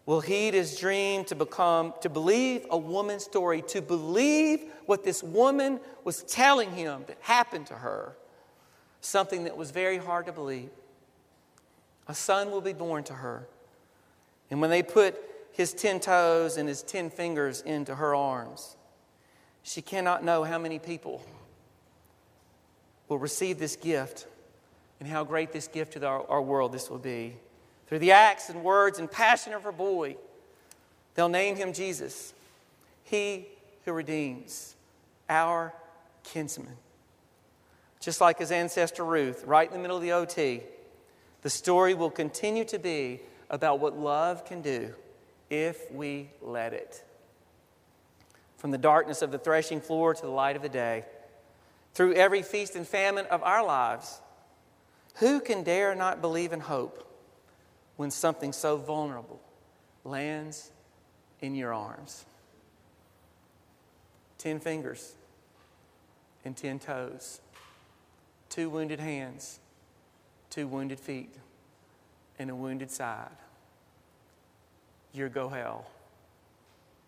will 0.08 0.22
heed 0.22 0.54
his 0.54 0.80
dream 0.80 1.26
to 1.26 1.36
become, 1.36 1.94
to 2.00 2.10
believe 2.10 2.66
a 2.72 2.78
woman's 2.78 3.26
story, 3.26 3.62
to 3.62 3.82
believe 3.82 4.64
what 4.86 5.04
this 5.04 5.22
woman 5.22 5.82
was 6.06 6.24
telling 6.24 6.72
him 6.72 7.04
that 7.08 7.18
happened 7.20 7.68
to 7.68 7.74
her, 7.74 8.16
something 9.02 9.44
that 9.44 9.58
was 9.58 9.70
very 9.70 9.98
hard 9.98 10.26
to 10.26 10.32
believe. 10.32 10.70
A 12.08 12.16
son 12.16 12.52
will 12.52 12.62
be 12.62 12.72
born 12.72 13.04
to 13.04 13.14
her. 13.14 13.50
And 14.50 14.62
when 14.62 14.70
they 14.70 14.82
put 14.82 15.22
his 15.52 15.74
ten 15.74 16.00
toes 16.00 16.56
and 16.56 16.70
his 16.70 16.84
ten 16.84 17.10
fingers 17.10 17.60
into 17.62 17.94
her 17.94 18.16
arms, 18.16 18.78
she 19.62 19.82
cannot 19.82 20.24
know 20.24 20.46
how 20.46 20.58
many 20.58 20.80
people 20.80 21.22
will 23.10 23.20
receive 23.20 23.60
this 23.60 23.76
gift 23.76 24.26
and 25.02 25.10
how 25.10 25.26
great 25.26 25.52
this 25.52 25.68
gift 25.68 25.94
to 25.94 26.08
our, 26.08 26.26
our 26.30 26.42
world 26.42 26.72
this 26.72 26.90
will 26.90 26.98
be. 26.98 27.36
Through 27.88 28.00
the 28.00 28.12
acts 28.12 28.50
and 28.50 28.64
words 28.64 29.00
and 29.00 29.10
passion 29.10 29.54
of 29.54 29.64
her 29.64 29.72
boy, 29.72 30.18
they'll 31.16 31.30
name 31.30 31.56
him 31.56 31.72
Jesus, 31.74 32.34
he 33.04 33.48
who 33.86 33.94
redeems 33.94 34.76
our 35.30 35.74
kinsman. 36.24 36.76
Just 38.02 38.20
like 38.20 38.40
his 38.40 38.52
ancestor 38.52 39.06
Ruth, 39.06 39.44
right 39.46 39.68
in 39.68 39.74
the 39.74 39.80
middle 39.80 39.98
of 39.98 40.04
the 40.04 40.12
OT, 40.12 40.62
the 41.42 41.50
story 41.50 41.94
will 41.94 42.10
continue 42.10 42.66
to 42.66 42.78
be 42.78 43.22
about 43.50 43.80
what 43.80 43.98
love 43.98 44.46
can 44.46 44.62
do 44.62 44.94
if 45.50 45.90
we 45.92 46.30
let 46.42 46.74
it. 46.74 47.04
From 48.58 48.72
the 48.72 48.78
darkness 48.78 49.22
of 49.22 49.32
the 49.32 49.38
threshing 49.38 49.80
floor 49.80 50.14
to 50.14 50.22
the 50.22 50.30
light 50.30 50.58
of 50.58 50.62
the 50.62 50.70
day, 50.70 51.06
through 51.94 52.14
every 52.14 52.42
feast 52.42 52.76
and 52.76 52.86
famine 52.86 53.26
of 53.28 53.42
our 53.44 53.66
lives, 53.66 54.20
who 55.16 55.40
can 55.40 55.64
dare 55.64 55.96
not 55.96 56.22
believe 56.22 56.52
and 56.52 56.62
hope 56.62 57.07
when 57.98 58.10
something 58.10 58.54
so 58.54 58.78
vulnerable 58.78 59.42
lands 60.04 60.72
in 61.42 61.54
your 61.54 61.74
arms? 61.74 62.26
Ten 64.38 64.60
fingers 64.60 65.16
and 66.46 66.56
ten 66.56 66.80
toes, 66.80 67.42
two 68.50 68.70
wounded 68.70 69.00
hands, 69.00 69.60
two 70.50 70.68
wounded 70.68 71.00
feet, 71.00 71.34
and 72.40 72.50
a 72.50 72.56
wounded 72.56 72.90
side. 72.90 73.30
Your 75.14 75.30
Goel. 75.30 75.86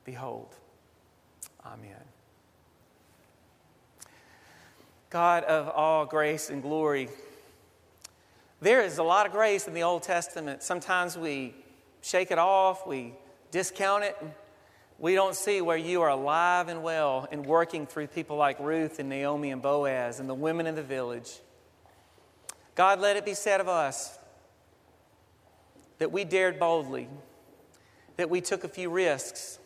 Behold. 0.03 0.55
Amen. 1.65 2.03
God 5.09 5.43
of 5.43 5.67
all 5.69 6.05
grace 6.05 6.49
and 6.49 6.61
glory, 6.61 7.09
there 8.61 8.81
is 8.81 8.97
a 8.97 9.03
lot 9.03 9.25
of 9.25 9.31
grace 9.31 9.67
in 9.67 9.73
the 9.73 9.83
Old 9.83 10.03
Testament. 10.03 10.63
Sometimes 10.63 11.17
we 11.17 11.55
shake 12.01 12.31
it 12.31 12.37
off, 12.37 12.85
we 12.85 13.13
discount 13.51 14.03
it. 14.03 14.17
We 14.97 15.15
don't 15.15 15.35
see 15.35 15.61
where 15.61 15.77
you 15.77 16.01
are 16.01 16.09
alive 16.09 16.67
and 16.67 16.83
well 16.83 17.25
and 17.31 17.45
working 17.45 17.87
through 17.87 18.07
people 18.07 18.35
like 18.35 18.59
Ruth 18.59 18.99
and 18.99 19.07
Naomi 19.07 19.51
and 19.51 19.61
Boaz 19.61 20.19
and 20.19 20.29
the 20.29 20.33
women 20.33 20.67
in 20.67 20.75
the 20.75 20.83
village. 20.83 21.39
God, 22.75 22.99
let 22.99 23.15
it 23.15 23.23
be 23.23 23.33
said 23.33 23.61
of 23.61 23.69
us 23.69 24.19
that 25.99 26.11
we 26.11 26.25
dared 26.25 26.59
boldly, 26.59 27.07
that 28.17 28.29
we 28.29 28.41
took 28.41 28.65
a 28.65 28.67
few 28.67 28.89
risks, 28.89 29.59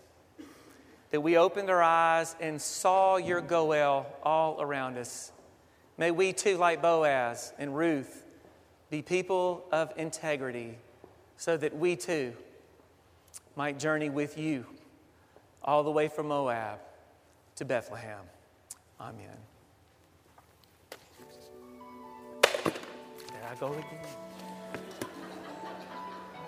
that 1.10 1.22
we 1.22 1.38
opened 1.38 1.70
our 1.70 1.82
eyes 1.82 2.36
and 2.40 2.62
saw 2.62 3.18
your 3.18 3.42
Goel 3.42 4.06
all 4.22 4.62
around 4.62 4.98
us. 4.98 5.32
May 5.98 6.12
we 6.12 6.34
too, 6.34 6.58
like 6.58 6.82
Boaz 6.82 7.54
and 7.58 7.76
Ruth, 7.76 8.24
be 8.94 9.02
people 9.02 9.66
of 9.72 9.92
integrity 9.98 10.78
so 11.36 11.58
that 11.58 11.76
we 11.76 11.96
too 11.96 12.32
might 13.56 13.80
journey 13.80 14.08
with 14.08 14.38
you 14.38 14.68
all 15.64 15.82
the 15.82 15.90
way 15.90 16.08
from 16.08 16.28
Moab 16.28 16.78
to 17.56 17.66
Bethlehem. 17.66 18.20
Amen. 19.02 19.18
There 22.52 23.50
I 23.52 23.56
go 23.60 23.74
again. 23.74 24.33